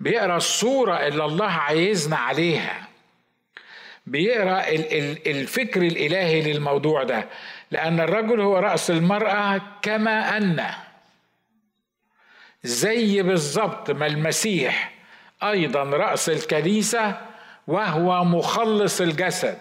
[0.00, 2.88] بيقرأ الصورة اللي الله عايزنا عليها.
[4.06, 4.64] بيقرأ
[5.26, 7.28] الفكر الإلهي للموضوع ده.
[7.70, 10.64] لأن الرجل هو رأس المرأة كما أن.
[12.62, 14.92] زي بالظبط ما المسيح
[15.42, 17.20] أيضا رأس الكنيسة
[17.66, 19.58] وهو مخلص الجسد.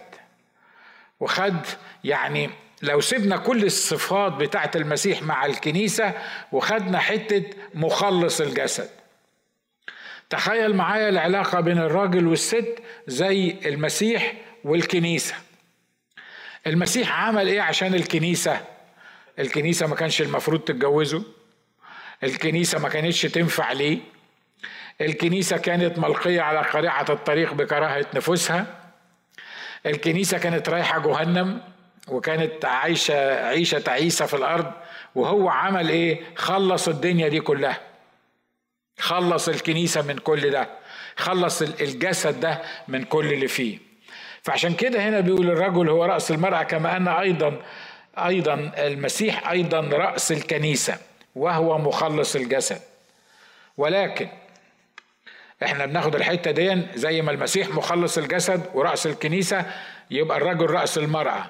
[1.20, 1.58] وخد
[2.04, 2.50] يعني
[2.84, 6.14] لو سيبنا كل الصفات بتاعه المسيح مع الكنيسة
[6.52, 7.44] وخدنا حتة
[7.74, 8.90] مخلص الجسد.
[10.30, 12.76] تخيل معايا العلاقة بين الراجل والست
[13.08, 15.36] زي المسيح والكنيسة.
[16.68, 18.62] المسيح عمل إيه عشان الكنيسة؟
[19.40, 21.24] الكنيسة ما كانش المفروض تتجوزه.
[22.24, 24.00] الكنيسة ما كانتش تنفع ليه.
[25.02, 28.66] الكنيسة كانت ملقية على قريعة الطريق بكراهة نفوسها.
[29.86, 31.73] الكنيسة كانت رايحة جهنم.
[32.08, 34.72] وكانت عايشة عيشة تعيسة في الأرض
[35.16, 37.80] وهو عمل إيه؟ خلص الدنيا دي كلها.
[39.00, 40.70] خلص الكنيسة من كل ده.
[41.16, 43.78] خلص الجسد ده من كل اللي فيه.
[44.42, 47.62] فعشان كده هنا بيقول الرجل هو رأس المرأة كما أن أيضا
[48.18, 50.98] أيضا المسيح أيضا رأس الكنيسة
[51.36, 52.80] وهو مخلص الجسد.
[53.78, 54.28] ولكن
[55.64, 59.66] إحنا بناخد الحتة دي زي ما المسيح مخلص الجسد ورأس الكنيسة
[60.12, 61.46] يبقى الرجل رأس المرأة.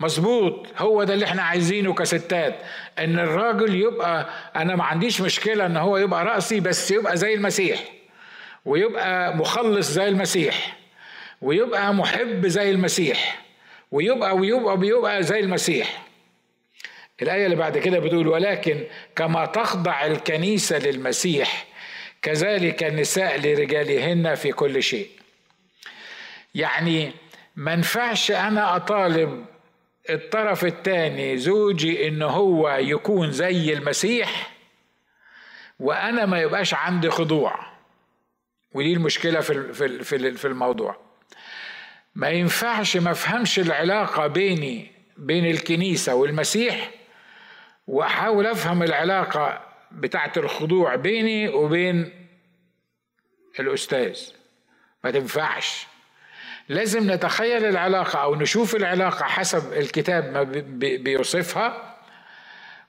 [0.00, 0.66] مظبوط.
[0.76, 2.54] هو ده اللي إحنا عايزينه كستات
[2.98, 7.80] إن الراجل يبقى أنا ما عنديش مشكلة إن هو يبقى رأسي بس يبقى زي المسيح
[8.64, 10.76] ويبقى مخلص زي المسيح
[11.42, 13.42] ويبقى محب زي المسيح
[13.92, 16.02] ويبقى ويبقى ويبقى زي المسيح.
[17.22, 18.84] الآية اللي بعد كده بتقول ولكن
[19.16, 21.66] كما تخضع الكنيسة للمسيح
[22.22, 25.08] كذلك النساء لرجالهن في كل شيء.
[26.54, 27.12] يعني
[27.56, 29.44] ما ينفعش أنا أطالب
[30.10, 34.50] الطرف الثاني زوجي إن هو يكون زي المسيح
[35.78, 37.68] وأنا ما يبقاش عندي خضوع.
[38.72, 39.72] ودي المشكلة في
[40.04, 40.96] في في الموضوع.
[42.14, 46.90] ما ينفعش ما أفهمش العلاقة بيني بين الكنيسة والمسيح
[47.86, 52.28] وأحاول أفهم العلاقة بتاعة الخضوع بيني وبين
[53.60, 54.20] الأستاذ.
[55.04, 55.86] ما تنفعش.
[56.68, 60.42] لازم نتخيل العلاقة أو نشوف العلاقة حسب الكتاب ما
[60.96, 61.94] بيوصفها.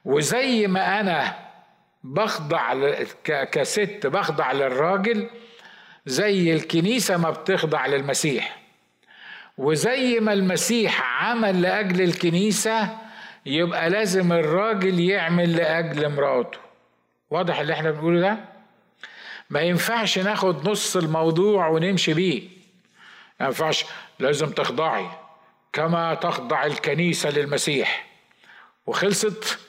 [0.05, 1.35] وزي ما أنا
[2.03, 2.73] بخضع
[3.23, 5.29] كست بخضع للراجل
[6.05, 8.59] زي الكنيسة ما بتخضع للمسيح.
[9.57, 12.97] وزي ما المسيح عمل لأجل الكنيسة
[13.45, 16.57] يبقى لازم الراجل يعمل لأجل مراته.
[17.29, 18.37] واضح اللي إحنا بنقوله ده؟
[19.49, 22.58] ما ينفعش ناخد نص الموضوع ونمشي بيه.
[23.39, 23.85] ما ينفعش
[24.19, 25.05] لازم تخضعي.
[25.73, 28.05] كما تخضع الكنيسة للمسيح.
[28.87, 29.59] وخلصت.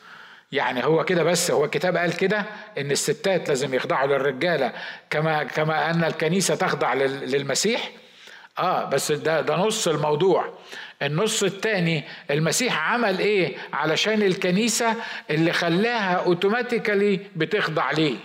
[0.52, 2.44] يعني هو كده بس هو الكتاب قال كده
[2.78, 4.72] إن الستات لازم يخضعوا للرجالة.
[5.11, 7.90] كما كما أن الكنيسة تخضع للمسيح.
[8.59, 10.54] آه بس ده ده نص الموضوع.
[11.02, 14.96] النص الثاني المسيح عمل إيه؟ علشان الكنيسة
[15.30, 18.16] اللي خلاها اوتوماتيكالي بتخضع ليه.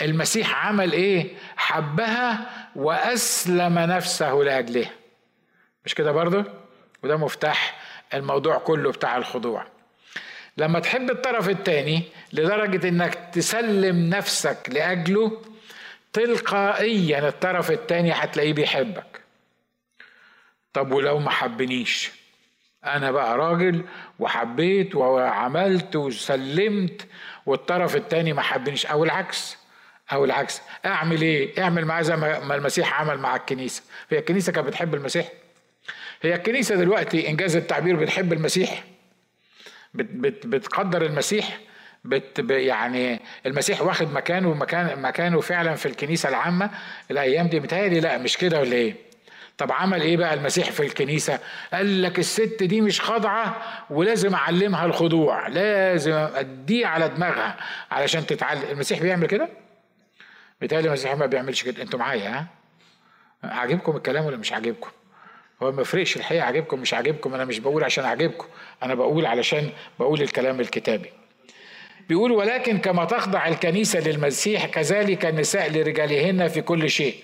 [0.00, 1.26] المسيح عمل إيه؟
[1.56, 2.38] حبها
[2.78, 4.90] وأسلم نفسه لاجلها
[5.84, 6.44] مش كده برضه
[7.02, 7.80] وده مفتاح
[8.14, 9.66] الموضوع كله بتاع الخضوع.
[10.56, 15.42] لما تحب الطرف الثاني لدرجة إنك تسلم نفسك لأجله
[16.12, 19.20] تلقائيا الطرف التاني هتلاقيه بيحبك.
[20.72, 22.10] طب ولو ما حبنيش؟
[22.84, 23.84] أنا بقى راجل
[24.18, 27.06] وحبيت وعملت وسلمت
[27.46, 29.56] والطرف التاني ما حبنيش أو العكس.
[30.12, 30.62] أو العكس.
[30.86, 33.82] أعمل إيه؟ أعمل معاه زي ما المسيح عمل مع الكنيسة.
[34.10, 35.28] هي الكنيسة كانت بتحب المسيح.
[36.22, 38.84] هي الكنيسة دلوقتي إنجاز التعبير بتحب المسيح.
[39.94, 41.58] بت بت بتقدر المسيح.
[42.04, 46.70] بت يعني المسيح واخد مكانه مكان مكانه فعلا في الكنيسة العامة.
[47.10, 48.94] الأيام دي متهيألي لا مش كده ولا إيه؟
[49.58, 51.38] طب عمل إيه بقى المسيح في الكنيسة؟
[51.72, 57.56] قال لك الست دي مش خاضعة ولازم أعلمها الخضوع، لازم اديه على دماغها
[57.90, 59.48] علشان تتعلم، المسيح بيعمل كده؟
[60.60, 62.46] بيتهيألي المسيح ما بيعملش كده، أنتوا معايا ها؟
[63.44, 64.90] عاجبكم الكلام ولا مش عاجبكم؟
[65.62, 68.46] هو ما يفرقش الحقيقة عاجبكم مش عاجبكم أنا مش بقول عشان اعجبكم
[68.82, 71.10] أنا بقول علشان بقول الكلام الكتابي
[72.08, 77.14] بيقول ولكن كما تخضع الكنيسة للمسيح كذلك النساء لرجالهن في كل شيء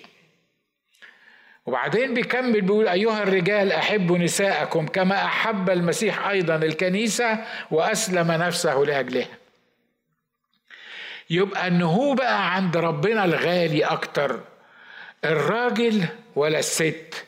[1.67, 7.39] وبعدين بيكمل بيقول أيها الرجال أحبوا نساءكم كما أحب المسيح أيضا الكنيسة
[7.71, 9.29] وأسلم نفسه لأجلها
[11.31, 14.41] يبقى أنه هو بقى عند ربنا الغالي أكتر
[15.25, 16.05] الراجل
[16.37, 17.27] ولا الست؟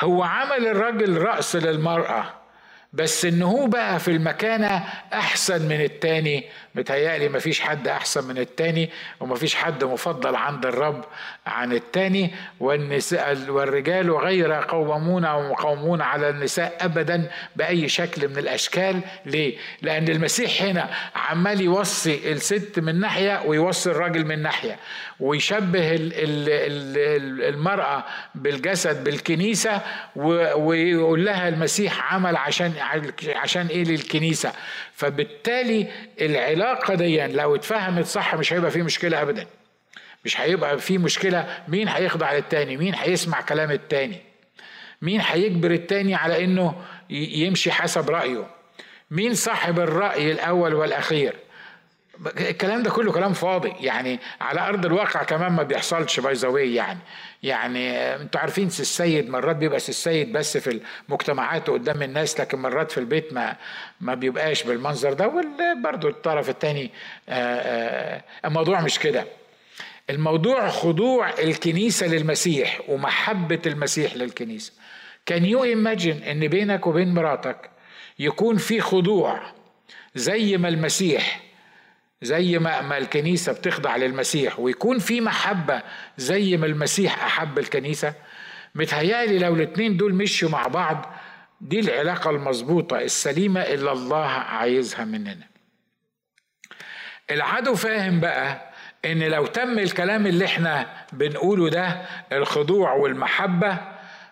[0.00, 2.37] هو عمل الراجل رأس للمرأة.
[2.92, 6.44] بس ان هو بقى في المكانة أحسن من التاني.
[6.74, 11.04] متهيألي مفيش حد أحسن من التاني ومفيش حد مفضل عند الرب
[11.46, 12.30] عن التاني.
[12.60, 15.54] والنساء والرجال غير قوامون أو
[16.02, 19.00] على النساء ابدا بأي شكل من الأشكال.
[19.26, 24.76] ليه؟ لأن المسيح هنا عمال يوصي الست من ناحية ويوصي الراجل من ناحية
[25.20, 25.96] ويشبه
[27.48, 29.80] المرأة بالجسد بالكنيسة
[30.16, 32.72] ويقول لها المسيح عمل عشان
[33.28, 34.52] عشان إيه؟ للكنيسة.
[34.94, 35.86] فبالتالي
[36.20, 39.46] العلاقة دي لو اتفهمت صح مش هيبقى في مشكلة ابدا.
[40.24, 44.18] مش هيبقى في مشكلة مين هيخضع للتاني مين هيسمع كلام التاني
[45.02, 46.74] مين هيجبر التاني على إنه
[47.10, 48.46] يمشي حسب رأيه.
[49.10, 51.34] مين صاحب الرأي الأول والأخير؟
[52.26, 53.72] الكلام ده كله كلام فاضي.
[53.80, 56.98] يعني على أرض الواقع كمان ما بيحصلش باي ذا يعني.
[57.42, 62.98] يعني أنتوا عارفين السيد مرات بيبقى السيد بس في المجتمعات قدام الناس لكن مرات في
[62.98, 63.56] البيت ما
[64.00, 65.28] ما بيبقاش بالمنظر ده.
[65.28, 66.90] وبرضه الطرف الثاني
[67.28, 69.24] آه، آه، الموضوع مش كده.
[70.10, 74.72] الموضوع خضوع الكنيسة للمسيح ومحبة المسيح للكنيسة.
[75.26, 77.70] كان يو ايماجين إن بينك وبين مراتك
[78.18, 79.40] يكون في خضوع
[80.14, 81.47] زي ما المسيح
[82.22, 85.82] زي ما ما الكنيسة بتخضع للمسيح ويكون في محبة
[86.16, 88.14] زي ما المسيح أحب الكنيسة.
[88.74, 91.12] متهيألي لو الاتنين دول مشوا مع بعض
[91.60, 95.46] دي العلاقة المظبوطة السليمة اللي الله عايزها مننا.
[97.30, 98.72] العدو فاهم بقى
[99.04, 102.02] إن لو تم الكلام اللي إحنا بنقوله ده
[102.32, 103.78] الخضوع والمحبة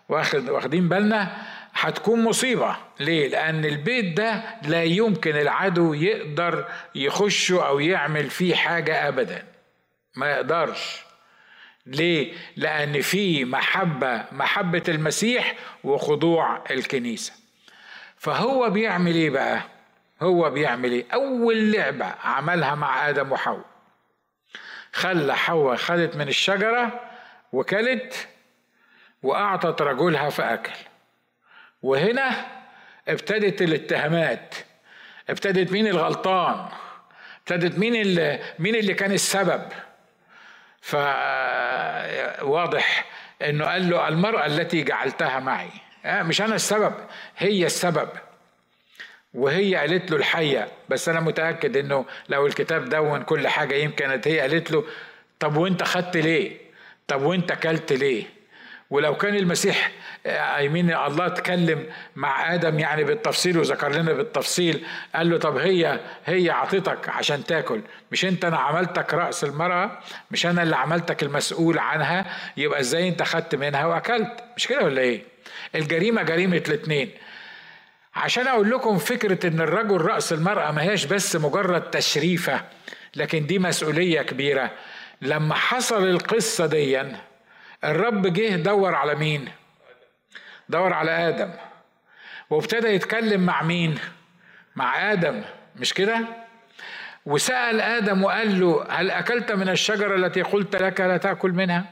[0.09, 1.37] واخد واخدين بالنا؟
[1.78, 9.08] هتكون مصيبة ليه؟ لأن البيت ده لا يمكن العدو يقدر يخشه أو يعمل فيه حاجة
[9.08, 9.44] أبدا
[10.16, 11.00] ما يقدرش
[11.86, 17.32] ليه؟ لأن في محبة محبة المسيح وخضوع الكنيسة
[18.16, 19.60] فهو بيعمل إيه بقى؟
[20.22, 23.64] هو بيعمل إيه؟ أول لعبة عملها مع آدم وحواء
[24.92, 27.00] خلى حواء خدت من الشجرة
[27.52, 28.28] وكلت
[29.22, 30.72] وأعطت رجلها فأكل
[31.87, 32.46] وهنا
[33.09, 34.55] ابتدت الاتهامات.
[35.31, 36.68] ابتدت مين الغلطان؟
[37.40, 39.62] ابتدت مين اللي مين اللي كان السبب؟
[42.40, 43.05] فواضح
[43.42, 45.70] إنه قال له المرأة التي جعلتها معي.
[46.05, 46.94] آه، مش أنا السبب
[47.37, 48.09] هي السبب.
[49.35, 54.40] وهي قالت له الحية بس أنا متأكد إنه لو الكتاب دون كل حاجة يمكن هي
[54.40, 54.85] قالت له
[55.40, 56.57] طب وأنت خدت ليه؟
[57.09, 58.36] طب وأنت كلت ليه؟
[58.90, 59.90] ولو كان المسيح
[60.27, 66.51] ايمين الله اتكلم مع آدم يعني بالتفصيل وذكر لنا بالتفصيل قال له طب هي هي
[66.51, 67.81] عطيتك عشان تاكل
[68.12, 69.99] مش انت أنا عملتك رأس المرأة؟
[70.31, 75.01] مش أنا اللي عملتك المسؤول عنها؟ يبقى إزاي انت خدت منها وأكلت؟ مش كده ولا
[75.01, 75.22] إيه؟
[75.75, 77.11] الجريمة جريمة الاثنين
[78.14, 82.61] عشان أقول لكم فكرة إن الرجل رأس المرأة ما هياش بس مجرد تشريفة
[83.16, 84.70] لكن دي مسؤولية كبيرة.
[85.22, 87.03] لما حصل القصة دي
[87.85, 89.49] الرب جه دور على مين؟
[90.68, 91.51] دور على آدم.
[92.51, 93.99] وابتدى يتكلم مع مين؟
[94.77, 95.43] مع آدم.
[95.77, 96.20] مش كده؟
[97.27, 101.85] وسأل آدم وقال له هل أكلت من الشجرة التي قلت لك لا تأكل منها؟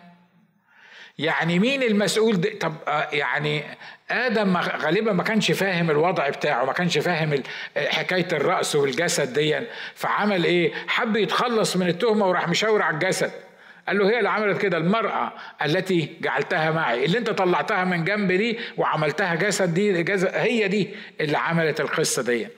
[1.18, 3.64] يعني مين المسؤول ده؟ طب آه، يعني
[4.10, 7.42] آدم غالبا ما كانش فاهم الوضع بتاعه ما كانش فاهم
[7.76, 9.60] حكاية الرأس والجسد دي
[9.94, 13.32] فعمل إيه؟ حب يتخلص من التهمة وراح مشاور على الجسد.
[13.88, 15.32] قال له هي اللي عملت كده المرأة
[15.64, 20.94] التي جعلتها معي اللي انت طلعتها من جنب دي وعملتها جسد دي جسد هي دي
[21.20, 22.48] اللي عملت القصة دي.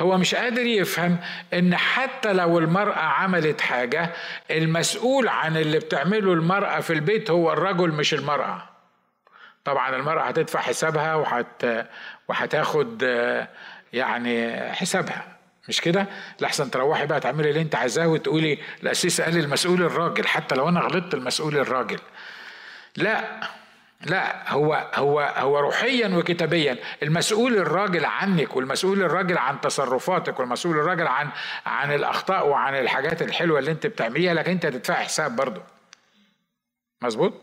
[0.00, 1.16] هو مش قادر يفهم
[1.54, 4.10] إن حتى لو المرأة عملت حاجة
[4.50, 8.62] المسؤول عن اللي بتعمله المرأة في البيت هو الرجل مش المرأة.
[9.64, 11.66] طبعا المرأة هتدفع حسابها وحت
[12.28, 13.02] وهتاخد
[13.92, 15.37] يعني حسابها.
[15.68, 16.06] مش كده؟
[16.40, 20.80] لحسن تروحي بقى تعملي اللي انت عايزاه وتقولي الاسيس قال المسؤول الراجل حتى لو أنا
[20.80, 21.98] غلطت المسؤول الراجل.
[22.96, 23.40] لا
[24.06, 26.78] لا هو هو هو روحيا وكتابيا.
[27.02, 31.28] المسؤول الراجل عنك والمسؤول الراجل عن تصرفاتك والمسؤول الراجل عن
[31.66, 35.62] عن الأخطاء وعن الحاجات الحلوة اللي انت بتعمليها لكن انت هتدفع حساب برضه.
[37.02, 37.34] مظبوط؟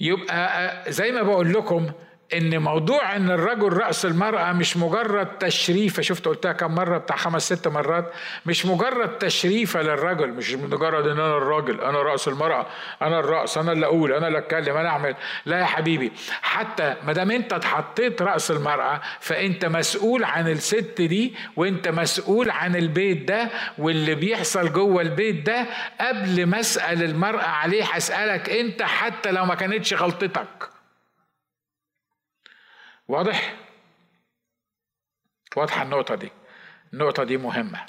[0.00, 1.92] يبقى زي ما بقول لكم
[2.38, 7.52] إن موضوع إن الرجل رأس المرأة مش مجرد تشريفة شفت قلتها كم مرة؟ بتاع خمس
[7.52, 8.12] ست مرات.
[8.46, 12.66] مش مجرد تشريفة للرجل مش مجرد إن أنا الراجل أنا رأس المرأة
[13.02, 15.14] أنا الرأس أنا اللي أقول أنا اللي أتكلم أنا أعمل.
[15.46, 16.12] لا يا حبيبي.
[16.42, 22.76] حتى ما دام أنت اتحطيت رأس المرأة فأنت مسؤول عن الست دي وأنت مسؤول عن
[22.76, 25.66] البيت ده واللي بيحصل جوه البيت ده
[26.00, 30.73] قبل ما أسأل المرأة عليه هسألك أنت حتى لو ما كانتش غلطتك.
[33.08, 33.54] واضح؟
[35.56, 36.32] واضحة النقطة دي.
[36.92, 37.80] النقطة دي مهمة.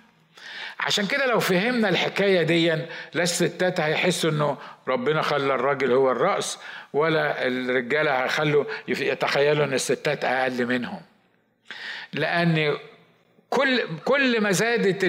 [0.80, 2.68] عشان كده لو فهمنا الحكاية دي
[3.14, 4.58] لا الستات هيحسوا إنه
[4.88, 6.60] ربنا خلى الراجل هو الرأس
[6.94, 11.02] ولا الرجالة هيخلوا يتخيلوا إن الستات أقل منهم.
[12.14, 12.78] لأن
[13.50, 15.04] كل كل ما زادت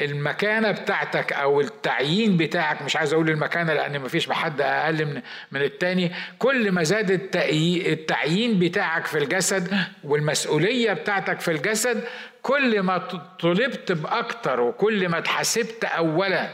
[0.00, 5.22] المكانة بتاعتك أو التعيين بتاعك مش عايز أقول المكانة لأن ما فيش حد أقل من
[5.52, 12.04] من التاني كل ما زاد التعيين بتاعك في الجسد والمسؤولية بتاعتك في الجسد
[12.42, 12.98] كل ما
[13.40, 16.48] طلبت بأكتر وكل ما اتحاسبت اولا.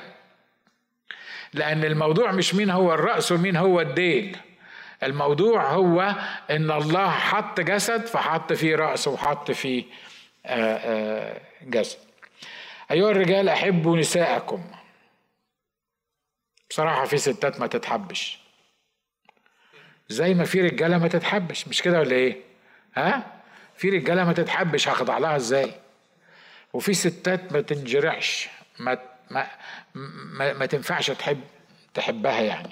[1.54, 4.36] لأن الموضوع مش مين هو الرأس ومين هو الديل.
[5.02, 6.14] الموضوع هو
[6.50, 9.84] إن الله حط جسد فحط فيه رأس وحط فيه
[11.62, 11.98] جسد
[12.90, 14.64] أيها الرجال أحبوا نساءكم.
[16.70, 18.38] بصراحة في ستات ما تتحبش.
[20.08, 21.68] زي ما في رجالة ما تتحبش.
[21.68, 22.36] مش كده ولا إيه؟
[22.96, 23.42] ها؟
[23.76, 25.72] في رجالة ما تتحبش هخضع لها إزاي؟
[26.72, 28.48] وفي ستات ما تنجرحش.
[28.78, 28.98] ما
[29.30, 29.46] ما
[29.94, 31.40] ما, ما تنفعش تحب
[31.94, 32.70] تحبها يعني.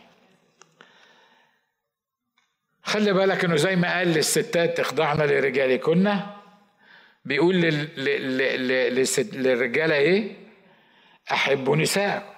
[2.83, 6.21] خلي بالك إنه زي ما قال للستات اخضعنا لرجالكن.
[7.25, 8.05] بيقول لل...
[8.05, 9.07] لل...
[9.33, 10.37] للرجالة إيه؟
[11.33, 12.35] احبوا نساء.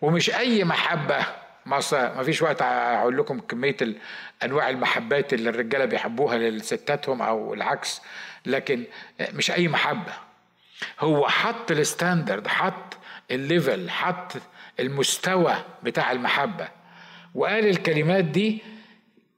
[0.00, 1.26] ومش أي محبة.
[1.66, 3.76] ما فيش وقت أقول لكم كمية
[4.44, 8.00] أنواع المحبات اللي الرجالة بيحبوها لستاتهم أو العكس.
[8.46, 8.84] لكن
[9.32, 10.12] مش أي محبة.
[11.00, 12.96] هو حط ال standard حط
[13.30, 14.32] ال level حط
[14.80, 16.68] المستوى بتاع المحبة.
[17.34, 18.62] وقال الكلمات دي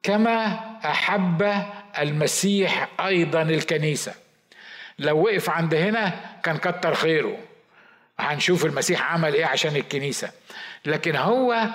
[0.03, 0.45] كما
[0.85, 1.53] أحب
[1.99, 4.14] المسيح أيضا الكنيسة.
[4.99, 6.12] لو وقف عند هنا
[6.43, 7.38] كان كتر خيره.
[8.18, 10.30] هنشوف المسيح عمل إيه عشان الكنيسة.
[10.86, 11.66] لكن هو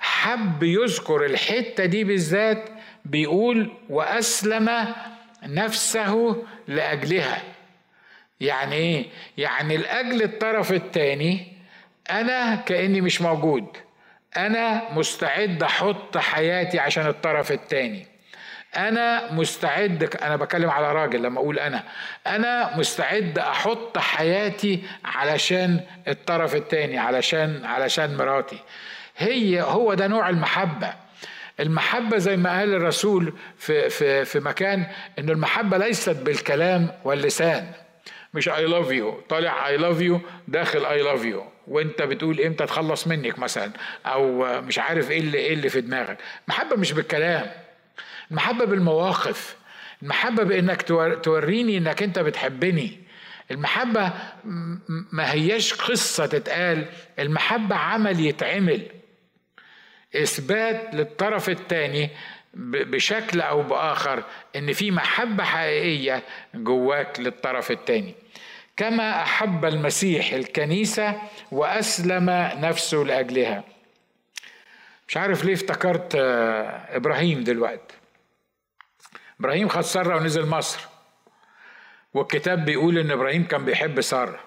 [0.00, 2.68] حب يذكر الحتة دي بالذات
[3.04, 4.94] بيقول وأسلم
[5.42, 7.42] نفسه لأجلها.
[8.40, 9.06] يعني إيه؟
[9.38, 11.52] يعني لأجل الطرف الثاني
[12.10, 13.66] أنا كأني مش موجود.
[14.36, 18.13] أنا مستعد أحط حياتي عشان الطرف الثاني
[18.76, 21.82] أنا مستعد أنا بكلم على راجل لما أقول أنا.
[22.26, 28.58] أنا مستعد أحط حياتي علشان الطرف الثاني علشان علشان مراتي.
[29.16, 30.94] هي هو ده نوع المحبة.
[31.60, 34.86] المحبة زي ما قال الرسول في في في مكان
[35.18, 37.66] إن المحبة ليست بالكلام واللسان.
[38.34, 42.66] مش I love you طالع I love you داخل I love you وأنت بتقول إمتى
[42.66, 43.70] تخلص منك مثلا؟
[44.06, 46.18] أو مش عارف إيه اللي إيه اللي في دماغك.
[46.48, 47.50] محبة مش بالكلام.
[48.30, 49.56] المحبة بالمواقف
[50.02, 50.82] المحبة بإنك
[51.22, 53.00] توريني إنك أنت بتحبني.
[53.50, 54.12] المحبة
[55.12, 56.86] ما هياش قصة تتقال
[57.18, 58.86] المحبة عمل يتعمل.
[60.16, 62.10] إثبات للطرف الثاني
[62.54, 64.24] بشكل أو بآخر
[64.56, 66.22] إن في محبة حقيقية
[66.54, 68.14] جواك للطرف الثاني
[68.76, 71.22] كما أحب المسيح الكنيسة
[71.52, 73.64] وأسلم نفسه لأجلها.
[75.08, 77.94] مش عارف ليه افتكرت آه، إبراهيم دلوقتي.
[79.40, 80.80] إبراهيم خد سارة ونزل مصر.
[82.14, 84.40] والكتاب بيقول إن إبراهيم كان بيحب سارة.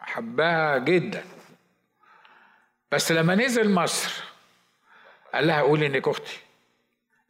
[0.00, 1.24] حبها جدا.
[2.92, 4.24] بس لما نزل مصر
[5.34, 6.38] قال لها قولي إنك أختي.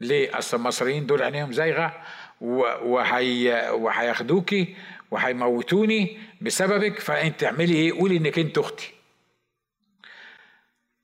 [0.00, 2.02] ليه؟ أصل المصريين دول عينيهم زايغة
[2.40, 4.76] وهي وهياخدوكي
[5.10, 8.94] وهيموتوني بسببك فأنت تعملي إيه؟ قولي إنك أنت أختي.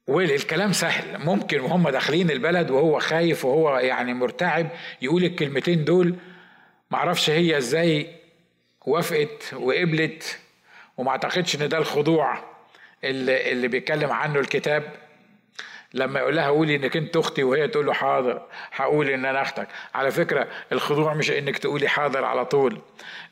[0.08, 1.18] والكلام سهل.
[1.24, 4.68] ممكن وهم داخلين البلد وهو خايف وهو يعني مرتعب
[5.02, 6.14] يقول الكلمتين دول
[6.90, 8.06] معرفش هي إزاي
[8.86, 10.38] وافقت وقبلت
[10.96, 12.38] وما أعتقدش إن ده الخضوع
[13.04, 14.82] اللي, اللي بيتكلم عنه الكتاب.
[15.94, 19.68] لما يقول لها قولي إنك أنت أختي وهي تقول له حاضر هقول إن أنا أختك.
[19.94, 22.78] على فكرة الخضوع مش إنك تقولي حاضر على طول.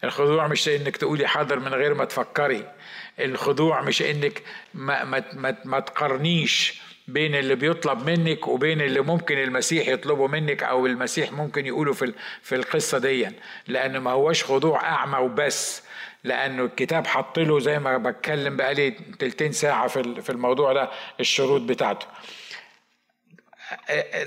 [0.04, 2.64] الخضوع مش إنك تقولي حاضر من غير ما تفكري.
[3.20, 4.42] الخضوع مش إنك
[4.74, 10.62] ما, ما, ما, ما تقارنيش بين اللي بيطلب منك وبين اللي ممكن المسيح يطلبه منك
[10.62, 13.28] أو المسيح ممكن يقوله في في القصة دي.
[13.68, 15.82] لأن ما هوش خضوع أعمى وبس.
[16.24, 20.90] لأنه الكتاب حط له زي ما بتكلم بقالي تلتين ساعة في في الموضوع ده
[21.20, 22.06] الشروط بتاعته.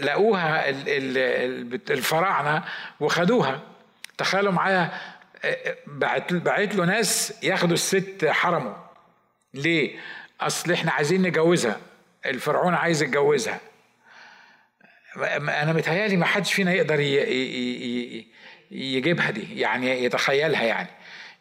[0.01, 0.69] لقوها
[1.89, 2.63] الفراعنة
[2.99, 3.61] وخدوها.
[4.17, 4.91] تخيلوا معايا
[6.31, 8.75] بعت له ناس ياخدوا الست حرمه
[9.53, 9.99] ليه؟
[10.41, 11.79] أصل إحنا عايزين نجوزها.
[12.25, 13.59] الفرعون عايز يتجوزها.
[15.17, 16.99] أنا متهيألي ما حدش فينا يقدر
[18.71, 20.89] يجيبها دي يعني يتخيلها يعني.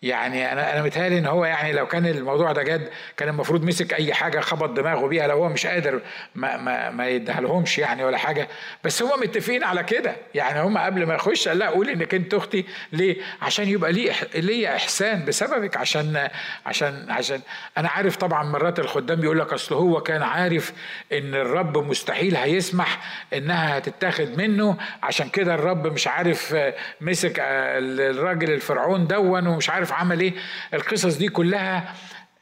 [0.02, 3.94] يعني أنا أنا متهيألي إن هو يعني لو كان الموضوع ده جد كان المفروض مسك
[3.94, 6.00] أي حاجة خبط دماغه بيها لو هو مش قادر
[6.34, 8.48] ما ما, ما يديهالهمش يعني ولا حاجة.
[8.84, 10.16] بس هم متفقين على كده.
[10.34, 12.64] يعني هم قبل ما يخش قال لا قولي انك انت أختي.
[12.92, 15.76] ليه؟ عشان يبقى لي ليا إحسان بسببك.
[15.76, 16.28] عشان
[16.66, 17.40] عشان عشان
[17.78, 20.72] أنا عارف طبعا مرات الخدام يقول لك أصل هو كان عارف
[21.12, 23.00] إن الرب مستحيل هيسمح
[23.34, 24.76] إنها هتتاخد منه.
[25.02, 26.56] عشان كده الرب مش عارف
[27.00, 30.32] مسك الراجل الفرعون دون ومش عارف عارف عمل إيه؟
[30.74, 31.94] القصص دي كلها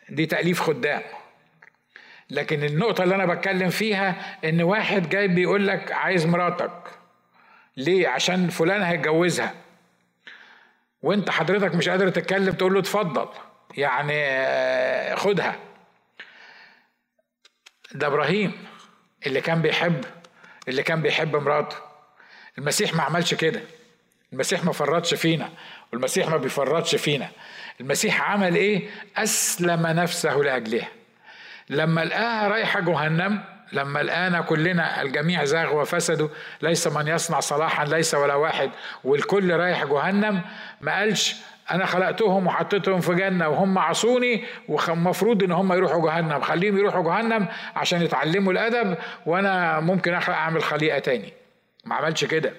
[0.09, 1.03] دي تأليف خدام.
[2.31, 6.83] لكن النقطة اللي أنا بتكلم فيها إن واحد جاي بيقول لك عايز مراتك.
[7.77, 9.55] ليه؟ عشان فلان هيتجوزها.
[11.03, 13.29] وأنت حضرتك مش قادر تتكلم تقول له اتفضل.
[13.77, 15.57] يعني آه، خدها.
[17.95, 18.53] ده إبراهيم
[19.27, 20.05] اللي كان بيحب
[20.69, 21.77] اللي كان بيحب مراته.
[22.59, 23.61] المسيح ما عملش كده.
[24.33, 25.51] المسيح ما فرطش فينا.
[25.93, 27.29] والمسيح ما بيفرطش فينا.
[27.81, 30.89] المسيح عمل إيه؟ أسلم نفسه لأجلها.
[31.71, 36.29] لما لقاها رايحة جهنم لما لقانا كلنا الجميع زاغ وفسدوا
[36.63, 38.71] ليس من يصنع صلاحا ليس ولا واحد.
[39.05, 40.41] والكل رايح جهنم
[40.81, 41.37] ما قالش
[41.71, 46.41] أنا خلقتهم وحطيتهم في جنة وهم عصوني ومفروض إن هم يروحوا جهنم.
[46.41, 51.33] خليهم يروحوا جهنم عشان يتعلموا الأدب وأنا ممكن أعمل خليقة تاني.
[51.85, 52.53] ما عملش كده.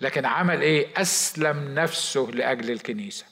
[0.00, 3.26] لكن عمل إيه؟ أسلم نفسه لأجل الكنيسة.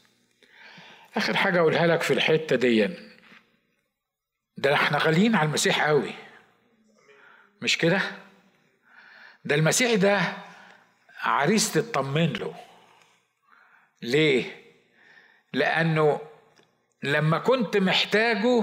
[1.16, 2.88] آخر حاجة أقولها لك في الحتة دي.
[4.56, 6.14] ده إحنا غاليين على المسيح قوي.
[7.62, 8.00] مش كده؟
[9.44, 10.20] ده المسيح ده
[11.22, 12.54] عريس تطمن له.
[14.02, 14.64] ليه؟
[15.52, 16.20] لأنه
[17.02, 18.62] لما كنت محتاجه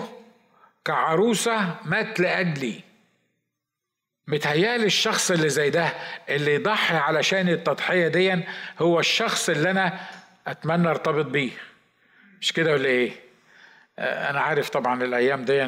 [0.85, 2.81] كعروسة مات لاجلي
[4.27, 5.93] متهيألي الشخص اللي زي ده
[6.29, 8.43] اللي يضحي علشان التضحية دي
[8.79, 9.99] هو الشخص اللي أنا
[10.47, 11.51] أتمنى أرتبط بيه.
[12.41, 13.11] مش كده ولا إيه؟
[13.99, 15.63] آه، أنا عارف طبعا الأيام دي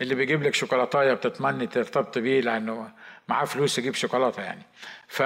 [0.00, 2.90] اللي بيجيب لك شوكولاتاية بتتمني ترتبط بيه لأنه
[3.28, 4.62] معاه فلوس يجيب شوكولاتة يعني.
[5.08, 5.22] ف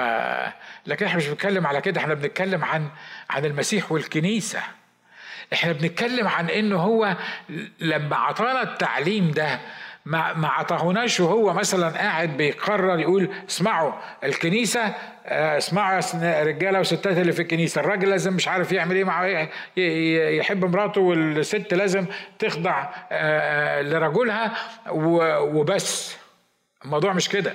[0.87, 2.89] لكن إحنا مش بنتكلم على كده إحنا بنتكلم عن
[3.29, 4.63] عن المسيح والكنيسة.
[5.53, 7.17] إحنا بنتكلم عن إنه هو
[7.79, 9.59] لما أعطانا التعليم ده
[10.07, 13.93] ما ما عطاهوناش وهو مثلا قاعد بيقرر يقول اسمعوا
[14.23, 14.95] الكنيسة
[15.25, 15.99] آه، اسمعوا
[16.43, 19.47] رجالة وستات اللي في الكنيسة الراجل لازم مش عارف يعمل إيه مع
[20.37, 22.05] يحب مراته والست لازم
[22.39, 24.53] تخضع آه، آه، لرجلها
[25.41, 26.17] وبس.
[26.85, 27.53] الموضوع مش كده.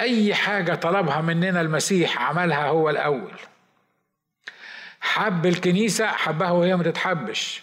[0.00, 3.34] أي حاجة طلبها مننا المسيح عملها هو الأول.
[5.00, 7.62] حب الكنيسة حبها وهي ما تتحبش.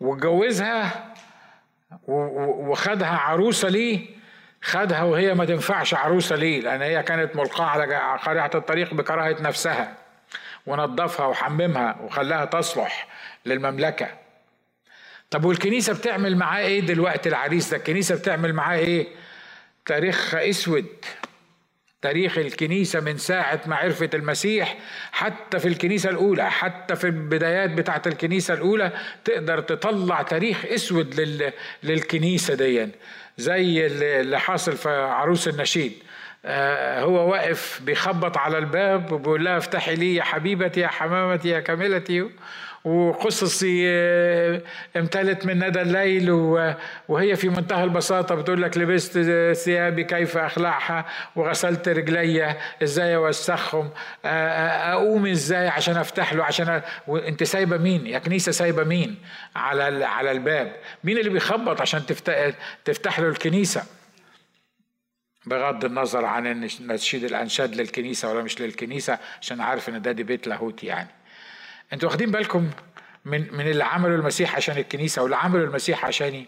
[0.00, 1.15] واتجوزها
[2.08, 4.06] وخدها عروسة ليه؟
[4.62, 7.84] خدها وهي ما تنفعش عروسة ليه؟ لأن هي كانت ملقاة على
[8.24, 9.94] قارعة الطريق بكراهة نفسها.
[10.66, 13.08] ونظفها وحممها وخلاها تصلح
[13.46, 14.08] للمملكة.
[15.30, 19.06] طب والكنيسة بتعمل معاه إيه دلوقتي العريس ده؟ الكنيسة بتعمل معاه إيه؟
[19.86, 20.86] تاريخها أسود.
[22.06, 24.76] تاريخ الكنيسة من ساعة ما عرفت المسيح
[25.12, 28.90] حتى في الكنيسة الأولى حتى في البدايات بتاعة الكنيسة الأولى
[29.24, 31.52] تقدر تطلع تاريخ أسود لل...
[31.82, 32.88] للكنيسة دي.
[33.38, 35.92] زي اللي حاصل في عروس النشيد.
[36.44, 41.60] آه هو واقف بيخبط على الباب وبيقول لها افتحي لي يا حبيبتي يا حمامتي يا
[41.60, 42.30] كاملتي
[42.86, 44.62] وقصصي آه،
[44.96, 46.30] امتلت من ندى الليل
[47.08, 49.18] وهي في منتهى البساطة بتقول لك لبست
[49.64, 51.06] ثيابي كيف أخلعها
[51.36, 53.90] وغسلت رجلي إزاي أوسخهم
[54.24, 56.68] أقوم إزاي عشان أفتح له عشان
[57.08, 57.44] أ...
[57.44, 59.16] سايبة مين؟ يا كنيسة سايبة مين؟
[59.56, 60.76] على على الباب.
[61.04, 62.50] مين اللي بيخبط عشان تفتح
[62.84, 63.82] تفتح له الكنيسة؟
[65.46, 70.46] بغض النظر عن نشيد الأنشاد للكنيسة ولا مش للكنيسة عشان عارف إن ده دي بيت
[70.46, 71.15] لاهوت يعني.
[71.92, 72.70] أنتوا واخدين بالكم
[73.24, 76.46] من من اللي عمله المسيح عشان الكنيسة واللي عمله المسيح عشاني.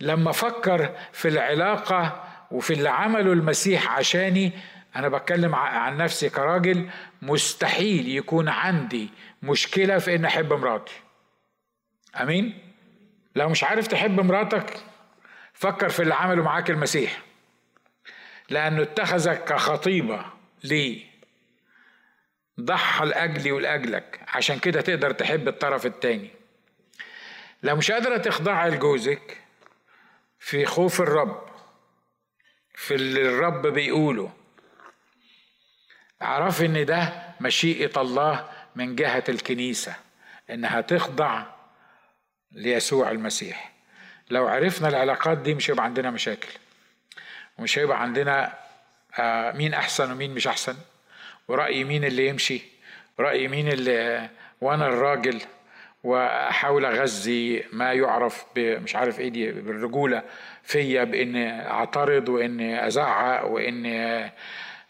[0.00, 4.52] لما فكر في العلاقة وفي اللي عمله المسيح عشاني
[4.96, 6.90] أنا بتكلم عن نفسي كراجل
[7.22, 9.10] مستحيل يكون عندي
[9.42, 10.94] مشكلة في ان أحب مراتي.
[12.20, 12.58] أمين؟
[13.36, 14.76] لو مش عارف تحب مراتك
[15.54, 17.22] فكر في اللي عمله معاك المسيح.
[18.50, 20.24] لأنه اتخذك كخطيبة
[20.64, 21.11] ليه؟
[22.64, 24.20] ضحى لأجلي ولأجلك.
[24.28, 26.30] عشان كده تقدر تحب الطرف التاني.
[27.62, 29.38] لو مش قادرة تخضعي لجوزك
[30.38, 31.48] في خوف الرب
[32.74, 34.32] في اللي الرب بيقوله.
[36.22, 39.94] اعرف إن ده مشيئة الله من جهة الكنيسة
[40.50, 41.44] إنها تخضع
[42.52, 43.72] ليسوع المسيح.
[44.30, 46.48] لو عرفنا العلاقات دي مش هيبقى عندنا مشاكل.
[47.58, 48.58] ومش هيبقى عندنا
[49.18, 50.76] آه، مين أحسن ومين مش أحسن.
[51.48, 52.62] ورأي مين اللي يمشي
[53.20, 54.28] رأي مين اللي
[54.60, 55.40] وأنا الراجل
[56.04, 60.22] وأحاول أغذي ما يعرف مش عارف إيه دي بالرجولة
[60.62, 63.98] فيا باني أعترض واني أزعق واني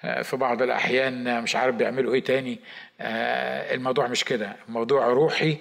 [0.05, 2.59] آه، في بعض الأحيان مش عارف بيعملوا إيه تاني.
[3.01, 5.57] آه، الموضوع مش كده الموضوع روحي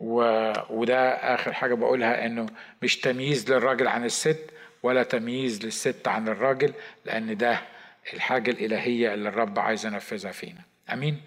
[0.00, 2.46] وده آخر حاجة بقولها إنه
[2.82, 4.50] مش تمييز للراجل عن الست
[4.82, 6.72] ولا تمييز للست عن الراجل
[7.04, 7.60] لأن ده
[8.14, 10.62] الحاجة الإلهية اللي الرب عايز ينفذها فينا.
[10.92, 11.22] أمين.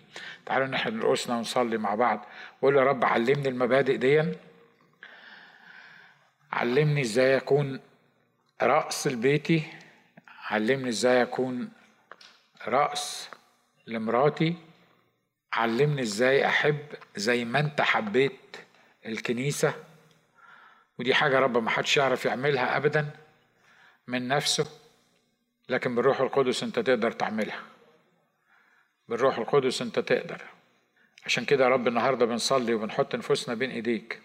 [0.46, 2.26] تعالوا نحن رؤوسنا ونصلي مع بعض.
[2.62, 4.24] وقول يا رب علمني المبادئ دي.
[6.54, 7.80] علمني إزاي أكون
[8.62, 9.64] رأس لبيتي.
[10.50, 11.70] علمني إزاي أكون
[12.68, 13.30] رأس
[13.88, 14.56] لمراتي.
[15.54, 16.80] علمني إزاي أحب
[17.16, 18.58] زي ما أنت حبيت
[19.06, 19.74] الكنيسة.
[21.00, 23.10] ودي حاجة رب ما حدش يعرف يعملها ابدا
[24.08, 24.81] من نفسه.
[25.72, 27.61] لكن بالروح القدس انت تقدر تعملها.
[29.07, 30.41] بالروح القدس انت تقدر.
[31.26, 34.22] عشان كده يا رب النهارده بنصلي وبنحط نفوسنا بين ايديك.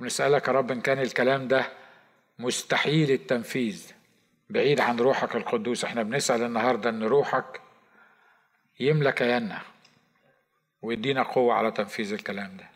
[0.00, 1.66] بنسألك يا رب إن كان الكلام ده
[2.38, 3.92] مستحيل التنفيذ
[4.50, 5.84] بعيد عن روحك القدوس.
[5.84, 7.60] إحنا بنسأل النهارده إن روحك
[8.80, 9.60] يملى كياننا
[10.82, 12.71] ويدينا قوة على تنفيذ الكلام ده.